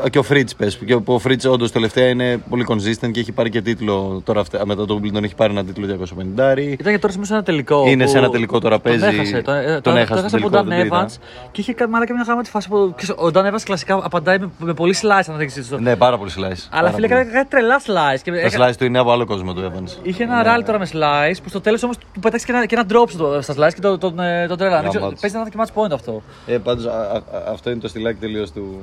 [0.10, 0.80] Και ο Φριτς, πες.
[0.86, 4.22] Και ο Φριτς, όντως τελευταία είναι πολύ consistent και έχει πάρει και τίτλο.
[4.26, 6.58] Τώρα αυτε- μετά το Wimbledon έχει πάρει ένα τίτλο 250.
[6.80, 7.84] Ήταν και τώρα σε ένα τελικό.
[7.88, 9.42] Είναι που σε ένα τελικό τώρα, παίζει- Τον έχασε.
[9.42, 11.08] Τον, ε, τον τον, έχασε τον στο από τελικό, τον δεν το είδα.
[11.08, 11.14] Evans
[11.52, 14.40] και είχε κάνει μάλλον και μια γαμάτη φάση που ξέρεις, ο Dan Evans κλασικά απαντάει
[14.40, 15.72] με, με πολύ slice αν δεν ξέρεις.
[15.80, 16.42] Ναι, πάρα πολύ slice.
[16.42, 17.20] Αλλά Πάρα φίλε πολύ.
[17.20, 18.20] έκανε κάτι τρελά slice.
[18.24, 19.92] Και Τα έκα- slice του είναι από άλλο κόσμο του Evans.
[20.08, 22.76] Είχε ένα rally τώρα με slice που στο τέλος όμως του πέταξε και ένα, και
[22.76, 24.80] ένα drop στο, στα slice και τον το, τον, ε, τον τρέλανε.
[24.82, 25.22] Δεν ξέρω, Γαμάτος.
[25.22, 26.22] Παίζει να είναι και match point αυτό.
[26.48, 27.22] Ε, πάντως, α, α, α,
[27.52, 28.80] αυτό είναι το στυλάκι τελείως του.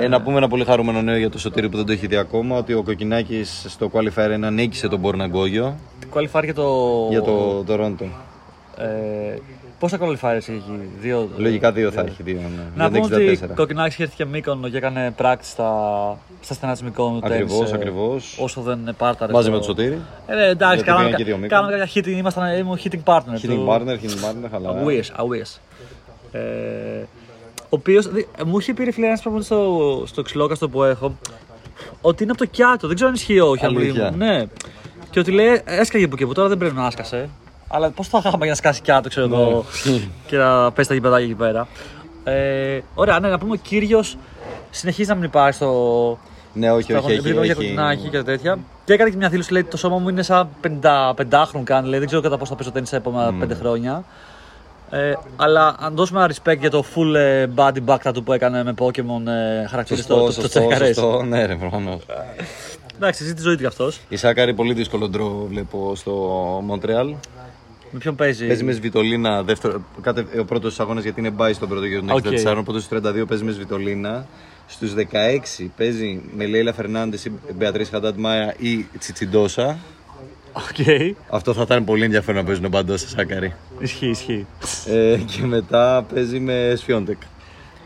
[0.00, 2.16] Ε, να πούμε ένα πολύ χαρούμενο νέο για το Σωτήρι που δεν το έχει δει
[2.16, 5.76] ακόμα ότι ο Κοκκινάκης στο Qualifier 1 νίκησε τον Μπορνα Γκόγιο
[6.14, 7.06] Qualifier για το.
[7.10, 8.04] για το Toronto.
[8.78, 9.36] Ε,
[9.78, 10.62] πόσα qualifiers έχει,
[11.00, 11.28] δύο.
[11.36, 12.34] Λογικά δύο θα έχει, δύο.
[12.40, 12.62] Ναι.
[12.84, 13.50] Να για πούμε τα ότι 64.
[13.50, 15.70] ο Κοκκινάκης έρθει και Μύκονο και έκανε πράξη στα,
[16.40, 17.20] στα στενά της Μύκονου.
[17.22, 18.36] Ακριβώς, τένις, ε, ακριβώς.
[18.40, 19.32] Όσο δεν πάρταρε.
[19.32, 19.98] Μαζί το- με τον Σωτήρι.
[20.26, 21.60] Ε, ναι, εντάξει, Γιατί κάναμε, πήγαν και δύο Μύκονο.
[21.62, 23.36] κάναμε κάποια hitting, ήμασταν ήμουν hitting partner.
[23.42, 24.82] Hitting του- partner, hitting partner, χαλαρά.
[24.82, 25.58] I wish, I wish.
[26.32, 26.40] Ε,
[27.66, 28.08] ο οποίος
[28.46, 31.16] μου είχε πει ρε φίλε ένας πράγμα στο, στο ξυλόκαστο που έχω
[32.00, 32.86] ότι είναι από το Κιάτο.
[32.86, 33.64] Δεν ξέρω αν ισχύει όχι.
[33.64, 34.10] Αλήθεια.
[34.10, 34.16] Μου.
[34.16, 34.44] Ναι.
[35.10, 37.28] Και ότι λέει έσκαγε που και που τώρα δεν πρέπει να άσκασε.
[37.68, 39.64] Αλλά πώς θα είχαμε για να σκάσει Κιάτο, ξέρω εγώ,
[40.28, 41.68] και να πέσει τα γηπεδάκια εκεί πέρα.
[42.24, 44.16] Ε, ωραία, ναι, να πούμε ο κύριος
[44.70, 46.18] συνεχίζει να μην υπάρχει στο.
[46.52, 47.06] Ναι, όχι, στο όχι.
[47.06, 47.60] Έχει, αγωνιστικό για έχει...
[47.60, 48.58] κοντινάκι και τέτοια.
[48.84, 52.06] Και έκανε και μια δήλωση, λέει το σώμα μου είναι σαν 55χρονο κάνει, λέει, δεν
[52.06, 54.04] ξέρω κατά πώ θα παίζω τέννις τα επόμενα 5 χρόνια.
[54.90, 58.64] Ε, αλλά αν δώσουμε ένα respect για το full ε, body back tattoo που έκανε
[58.64, 60.96] με Pokemon ε, χαρακτήρες Σωστό, στο, στο, σωστό, το τσέκαρες.
[60.96, 61.22] σωστό.
[61.22, 62.06] Ναι, ρε, προφανώς.
[62.96, 64.00] Εντάξει, ζει τη ζωή του κι αυτός.
[64.08, 66.12] Η Σάκκαρη πολύ δύσκολο draw βλέπω στο
[66.64, 67.14] Μοντρεάλ.
[67.90, 71.68] Με ποιον παίζει; Παίζει με Σβιτολίνα, δεύτερο, κάτε, ο πρώτος αγώνα γιατί είναι bye στον
[71.68, 72.24] πρώτο γύρο των Οκ.
[72.24, 72.56] 64.
[72.58, 74.26] Οπότε στους 32 παίζει με Σβιτολίνα.
[74.68, 79.76] Στους 16 παίζει με Λέιλα Φερνάντες ή Μπεατρίς Χαντάντ Μάια ή τη Μπαντόσα.
[80.56, 81.14] Οκ.
[81.30, 83.54] Αυτό θα ήταν πολύ ενδιαφέρον να παίζουν Μπαντόσα Σάκκαρη.
[83.78, 84.46] Ισχύει, ισχύει.
[84.86, 87.16] ε, και μετά παίζει με Σφιόντεκ.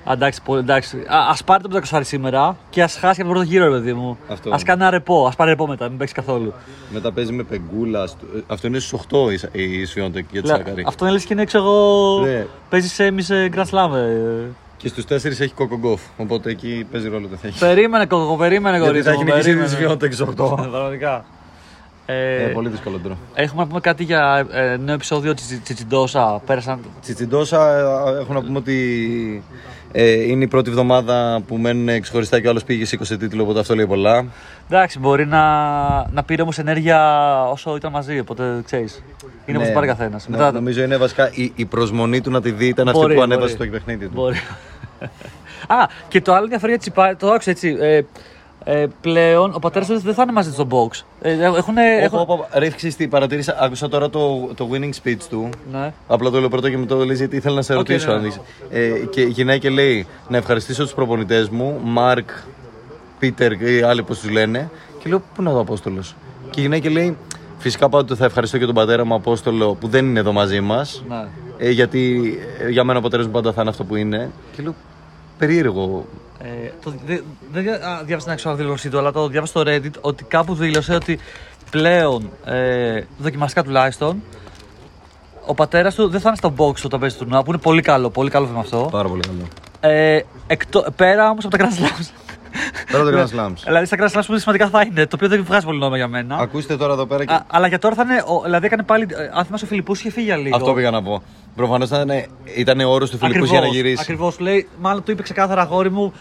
[0.04, 0.96] Α, εντάξει, πολύ, εντάξει.
[0.96, 3.70] Α ας πάρει το πεντακοσάρι σήμερα και ας χάσει και από τον πρώτο γύρο, ρε
[3.70, 4.18] παιδί μου.
[4.28, 4.50] Αυτό.
[4.50, 6.52] Α κάνει ένα ρεπό, ας πάρει ρεπό μετά, μην παίξει καθόλου.
[6.92, 8.06] Μετά παίζει με Πεγκούλα.
[8.06, 10.84] στο- ε, Αυτό είναι στους 8 η, Σα- η Σβιόντεκ για τη Λέ, Σάκκαρη.
[10.86, 12.20] Αυτό είναι λες και είναι ξέρω εγώ.
[12.24, 12.46] Ναι.
[12.68, 13.94] Παίζει σε εμείς Grand Slam.
[13.94, 14.46] ε.
[14.76, 16.00] Και στους 4 έχει Κόκο Γκοφ.
[16.16, 17.58] Οπότε εκεί παίζει ρόλο το θα έχει.
[17.58, 19.08] Περίμενε, κοκκο, περίμενε, Γιατί κορίτσι.
[19.08, 19.68] θα έχει μου, νικήσει περίμενε.
[19.68, 20.54] τη Σβιόντεκ στους 8.
[20.56, 21.24] Πραγματικά.
[22.10, 23.16] Ε, Ε, πολύ δύσκολο ντρό.
[23.34, 26.40] Έχουμε να πούμε κάτι για ε, νέο επεισόδιο τη Τσιτσιντόσα.
[26.46, 26.78] Πέρασαν.
[27.00, 29.42] Τσιτσιντόσα, ε, έχω να πούμε ότι
[29.92, 33.42] ε, είναι η πρώτη εβδομάδα που μένουν ξεχωριστά και ο άλλος πήγε σε 20 τίτλο,
[33.42, 34.24] οπότε αυτό λέει πολλά.
[34.70, 35.40] Εντάξει, μπορεί να,
[36.10, 36.98] να πήρε όμως ενέργεια
[37.50, 38.18] όσο ήταν μαζί.
[38.18, 39.02] Οπότε ξέρεις.
[39.46, 40.28] Είναι όπως Ναι, πάρει καθένας.
[40.28, 43.20] ναι, Νομίζω είναι βασικά η, η προσμονή του να τη δει ήταν αυτή Μπορεί, που
[43.20, 43.32] μπορεί.
[43.32, 44.12] ανέβασε το παιχνίδι του.
[44.14, 44.36] Μπορεί.
[45.66, 47.76] Α, και το άλλο ενδιαφέρον για Τσιπά, το άκουσα έτσι.
[47.80, 48.00] Ε,
[48.64, 51.02] ε, πλέον ο πατέρας τους δεν θα είναι μαζί στο box.
[51.20, 55.22] Ε, έχουν, έχουν, Όπα, όπα, Ρε, ξέρεις τι, παρατήρησα, άκουσα τώρα το, το winning speech
[55.30, 55.48] του.
[55.72, 55.92] Ναι.
[56.06, 58.06] Απλά το λέω πρώτο και μετά το λέει γιατί ήθελα να σε ρωτήσω.
[58.06, 58.26] ναι, αν ναι.
[58.26, 58.40] δεις.
[58.70, 62.30] Ε, και γυρνάει και λέει να ευχαριστήσω τους προπονητές μου, Μάρκ,
[63.18, 64.70] Πίτερ ή άλλοι πώς τους λένε.
[64.98, 66.14] Και λέω πού είναι ο Απόστολος.
[66.50, 67.16] Και γυρνάει και λέει
[67.58, 71.04] φυσικά πάντοτε θα ευχαριστώ και τον πατέρα μου Απόστολο που δεν είναι εδώ μαζί μας.
[71.08, 71.26] Ναι.
[71.58, 74.30] Ε, γιατί ε, για μένα ο πατέρας μου πάντα θα είναι αυτό που είναι.
[74.56, 74.74] Και λέω
[75.38, 76.06] περίεργο.
[76.42, 79.62] Ε, το, δεν δε, δια- α, διάβασα την actual δήλωσή του, αλλά το διάβασα στο
[79.66, 81.18] Reddit ότι κάπου δήλωσε ότι
[81.70, 84.22] πλέον, ε, δοκιμαστικά τουλάχιστον,
[85.46, 87.82] ο πατέρας του δεν θα είναι στο box όταν παίζει το τουρνουά, που είναι πολύ
[87.82, 88.88] καλό, πολύ καλό βήμα αυτό.
[88.90, 89.48] Πάρα πολύ καλό.
[89.94, 92.10] Ε, εκτό, πέρα όμως από τα Grand Slams.
[92.92, 93.52] Πέρα από το Grand Slams.
[93.64, 96.08] δηλαδή στα Grand Slams που σημαντικά θα είναι, το οποίο δεν βγάζει πολύ νόημα για
[96.08, 96.36] μένα.
[96.36, 97.32] Ακούστε τώρα εδώ πέρα και...
[97.32, 98.22] Α, αλλά για τώρα θα είναι.
[98.26, 99.06] Ο, δηλαδή έκανε πάλι.
[99.10, 100.56] ε, Αν θυμάσαι, ο Φιλιππούς είχε φύγει για λίγο.
[100.56, 101.22] Αυτό πήγα να πω.
[101.56, 102.10] Προφανώς ήταν,
[102.56, 103.98] ήταν όρος του Φιλιππού για να γυρίσει.
[104.00, 104.38] Ακριβώς.
[104.38, 106.12] Λέει, μάλλον του είπε ξεκάθαρα αγόρι μου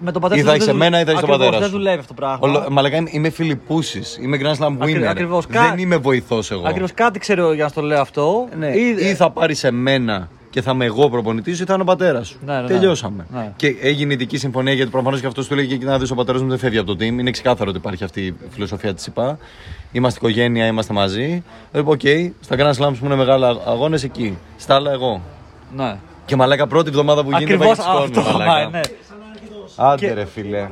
[0.00, 1.38] με τον πατέρα Ή σου θα δεν είσαι δου- εμένα ή θα είσαι τον Ακριβώς,
[1.38, 1.76] πατέρας Δεν σου.
[1.76, 2.38] δουλεύει αυτό το πράγμα.
[2.40, 4.18] Ολο- Μα λέγανε είμαι Φιλιππούσης.
[4.20, 5.02] Είμαι Grand Slam winner.
[5.02, 5.46] ακριβώς.
[5.46, 6.62] Δεν Κα- είμαι βοηθός εγώ.
[6.68, 8.48] Ακριβώς κάτι ξέρω για να στο λέω αυτό.
[8.58, 8.66] Ναι.
[8.66, 12.28] Ή- Ή, θα πάρεις εμένα και θα είμαι εγώ προπονητής, ή θα είναι ο πατέρας
[12.28, 12.38] σου.
[12.46, 12.66] Ναι, ναι, ναι.
[12.66, 13.26] Τελειώσαμε.
[13.32, 13.52] Ναι.
[13.56, 16.48] Και έγινε ειδική συμφωνία γιατί προφανώς και αυτός του λέγε: Να δεις, ο πατέρας μου
[16.48, 17.02] δεν φεύγει από το team.
[17.18, 19.38] Είναι ξεκάθαρο ότι υπάρχει αυτή η φιλοσοφία της ΙΠΑ.
[19.92, 21.42] Είμαστε οικογένεια, είμαστε μαζί.
[21.72, 22.00] Ε, Οκ,
[22.40, 24.38] στα Grand Slams που είναι μεγάλα αγώνες εκεί.
[24.56, 25.22] Στα άλλα εγώ.
[25.76, 25.96] Ναι.
[26.24, 28.20] Και μαλάκα πρώτη εβδομάδα που γίνεται Ακριβώς πάει και αυτό.
[28.20, 28.68] σκόνη, μα, μαλάκα.
[28.70, 28.80] ναι.
[29.76, 30.68] Άντε Και- ρε φίλε.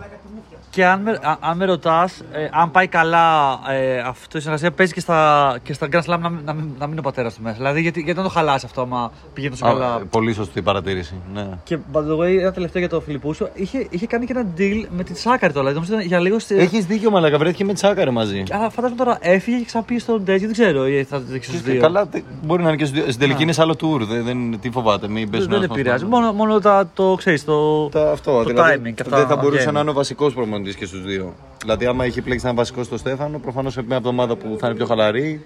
[0.77, 4.71] Και αν με, α- αν με ρωτάς, ε, αν πάει καλά ε, αυτό η συνεργασία,
[4.73, 7.03] παίζει και στα, και στα Grand Slam να, μην- να, μην- να μην είναι ο
[7.03, 7.57] πατέρας του μέσα.
[7.57, 11.15] Δηλαδή, γιατί, γιατί να το χαλάσει αυτό, άμα πηγαίνει τόσο Α, καλά; Πολύ σωστή παρατήρηση.
[11.35, 11.47] Ναι.
[11.65, 14.85] Και by the way, ένα τελευταίο για το Φιλιππούσις, είχε, είχε κάνει και ένα deal
[14.97, 15.67] με τη Σάκκαρη τώρα.
[15.69, 16.39] Δηλαδή, νομίζω ήταν για λίγο.
[16.39, 16.59] Στη...
[16.59, 17.39] Έχεις δίκιο, μαλάκα.
[17.39, 18.43] Βρέθηκε με τσάκαρε μαζί.
[18.51, 20.87] Αλλά φαντάζομαι τώρα έφυγε και ξαναπήγε στον Ντέζι, δεν ξέρω.
[20.89, 21.81] Ή θα δείξει του δύο.
[21.81, 23.07] Καλά, τε- μπορεί να είναι και στους δύο.
[23.13, 24.01] Στην τελική είναι σε άλλο tour.
[24.01, 26.05] Δεν, δεν, τι φοβάται, μην δεν, πέσουν δεν ένας μας επηρεάζει.
[26.05, 26.17] πάνω.
[26.27, 27.45] Μόνο, μόνο τα, το ξέρεις.
[27.45, 28.95] Το, Τα, αυτό, το δηλαδή, timing.
[28.95, 29.75] και αυτά δεν θα μπορούσε βγαίνουν.
[29.75, 31.35] να είναι ο βασικός προμονητή και στους δύο.
[31.61, 34.67] Δηλαδή, άμα έχει πλέξει να είναι βασικό στο Στέφανο, προφανώς σε μια εβδομάδα που θα
[34.67, 35.45] είναι πιο χαλαρή,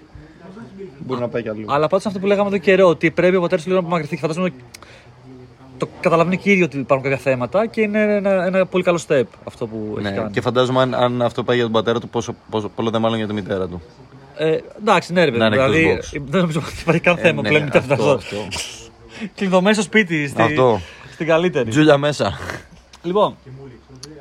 [0.99, 1.65] μπορεί να πάει κι αλλού.
[1.67, 4.15] Αλλά πάντως αυτό που λέγαμε εδώ καιρό, ότι πρέπει ο πατέρας του λίγο να απομακρυνθεί.
[4.15, 4.51] Και φαντάζομαι
[5.77, 8.99] το καταλαβαίνει και οι ίδιοι ότι υπάρχουν κάποια θέματα και είναι ένα, ένα πολύ καλό
[9.07, 10.31] step αυτό που έχει Ναι, κάνει.
[10.31, 13.17] και φαντάζομαι αν, αν αυτό πάει για τον πατέρα του, πόσο, πόσο, πολλό δε μάλλον
[13.17, 13.81] για τη μητέρα του.
[14.37, 15.39] Ε, εντάξει, ναι, ρε παιδί.
[15.39, 16.21] Να είναι Δηλαδή, εκτός box.
[16.27, 18.11] δεν νομίζω ότι υπάρχει καν θέμα ναι, πλέον με αυτό, αυτό.
[18.11, 18.47] αυτό.
[19.35, 20.79] Κλειδωμένο στο σπίτι, στη, Αυτό.
[21.13, 21.69] στην καλύτερη.
[21.69, 22.37] Τζούλια μέσα.
[23.03, 23.35] Λοιπόν,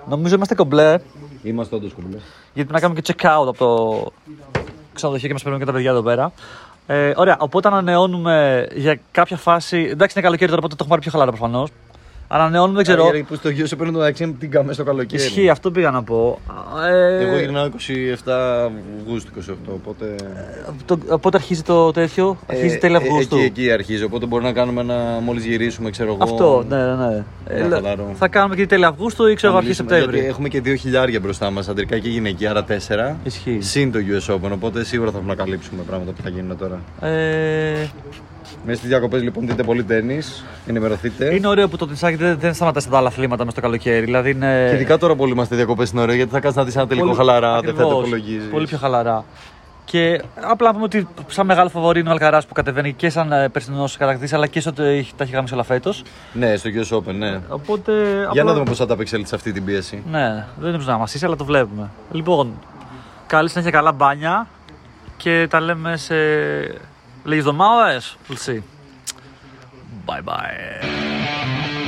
[0.08, 0.98] νομίζω είμαστε κομπλέ
[1.42, 2.16] Είμαστε όντως κουμπλέ.
[2.54, 4.12] γιατί πρέπει να κάνουμε και check out από το
[4.92, 6.32] ξενοδοχείο και μας παίρνουν και τα παιδιά εδώ πέρα.
[6.86, 9.78] Ε, ωραία, οπότε ανανεώνουμε για κάποια φάση.
[9.78, 11.70] Εντάξει, είναι καλοκαίρι τώρα, οπότε το έχουμε πάρει πιο χαλαρά προφανώς.
[12.32, 13.24] Ανανεώνουμε, δεν ξέρω.
[13.28, 15.22] Που στο γιο σου παίρνουν το αξίν την καμέ στο καλοκαίρι.
[15.22, 16.38] Ισχύει, αυτό πήγα να πω.
[16.90, 17.68] Ε, Εγώ γυρνάω
[18.24, 18.30] 27
[18.98, 20.14] Αυγούστου 28, οπότε.
[20.84, 24.80] το, πότε αρχίζει το τέτοιο, αρχίζει τέλη Αυγούστου; Εκεί, εκεί αρχίζει, οπότε μπορεί να κάνουμε
[24.80, 24.94] ένα.
[25.24, 26.22] Μόλις γυρίσουμε, ξέρω εγώ.
[26.22, 26.94] Αυτό, ναι, ναι.
[26.94, 27.24] ναι.
[27.46, 28.12] Ε, Ένα χαλαρό.
[28.18, 30.16] θα κάνουμε και τέλη Αυγούστου ή ξέρω να εγώ αρχή μιλήσουμε, Σεπτέμβρη.
[30.16, 33.16] Γιατί έχουμε και δύο χιλιάρια μπροστά μας, αντρικά και γυναικεία, άρα τέσσερα.
[33.24, 33.58] Ισχύει.
[33.60, 36.80] Συν το US Open, οπότε σίγουρα θα έχουμε να καλύψουμε πράγματα που θα γίνουν τώρα.
[37.00, 37.86] Ε,
[38.64, 40.18] Μέσα στις διακοπές λοιπόν δείτε πολύ τέννη,
[40.66, 41.34] ενημερωθείτε.
[41.34, 44.04] είναι ωραίο που το τενισάκι δεν, δεν σταματάει στα άλλα αθλήματα μες στο καλοκαίρι.
[44.04, 44.66] Δηλαδή είναι.
[44.68, 46.86] Και ειδικά τώρα που όλοι είμαστε διακοπές είναι ωραίο γιατί θα κάτσει να δεις ένα
[46.86, 48.46] τελικό πολύ- χαλαρά, δεν θα το ακριβώς, υπολογίζει.
[48.46, 49.24] Πολύ πιο χαλαρά.
[49.84, 53.32] Και απλά να πούμε ότι σαν μεγάλο φαβορή είναι ο Αλκαράς που κατεβαίνει και σαν
[53.32, 56.02] ε, περσινός κατακτήση αλλά και σε ότι έχει- τα έχει γάμισει όλα φέτος.
[56.32, 57.40] Ναι, στο US Open, ναι.
[57.48, 57.92] Οπότε.
[58.14, 60.02] Για απλά- να δούμε πώς θα τα απεξέλθει σε αυτή την πίεση.
[60.10, 61.90] Ναι, δεν νομίζω να μας είσαι, αλλά το βλέπουμε.
[62.12, 62.52] Λοιπόν,
[63.26, 64.46] καλή συνέχεια, καλά μπάνια
[65.16, 66.14] και τα λέμε σε
[67.24, 68.14] leaves on Mares.
[68.28, 68.62] We'll see.
[70.06, 71.80] Bye bye.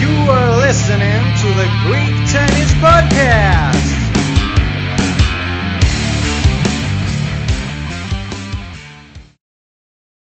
[0.00, 3.95] You are listening to the Greek Tennis Podcast.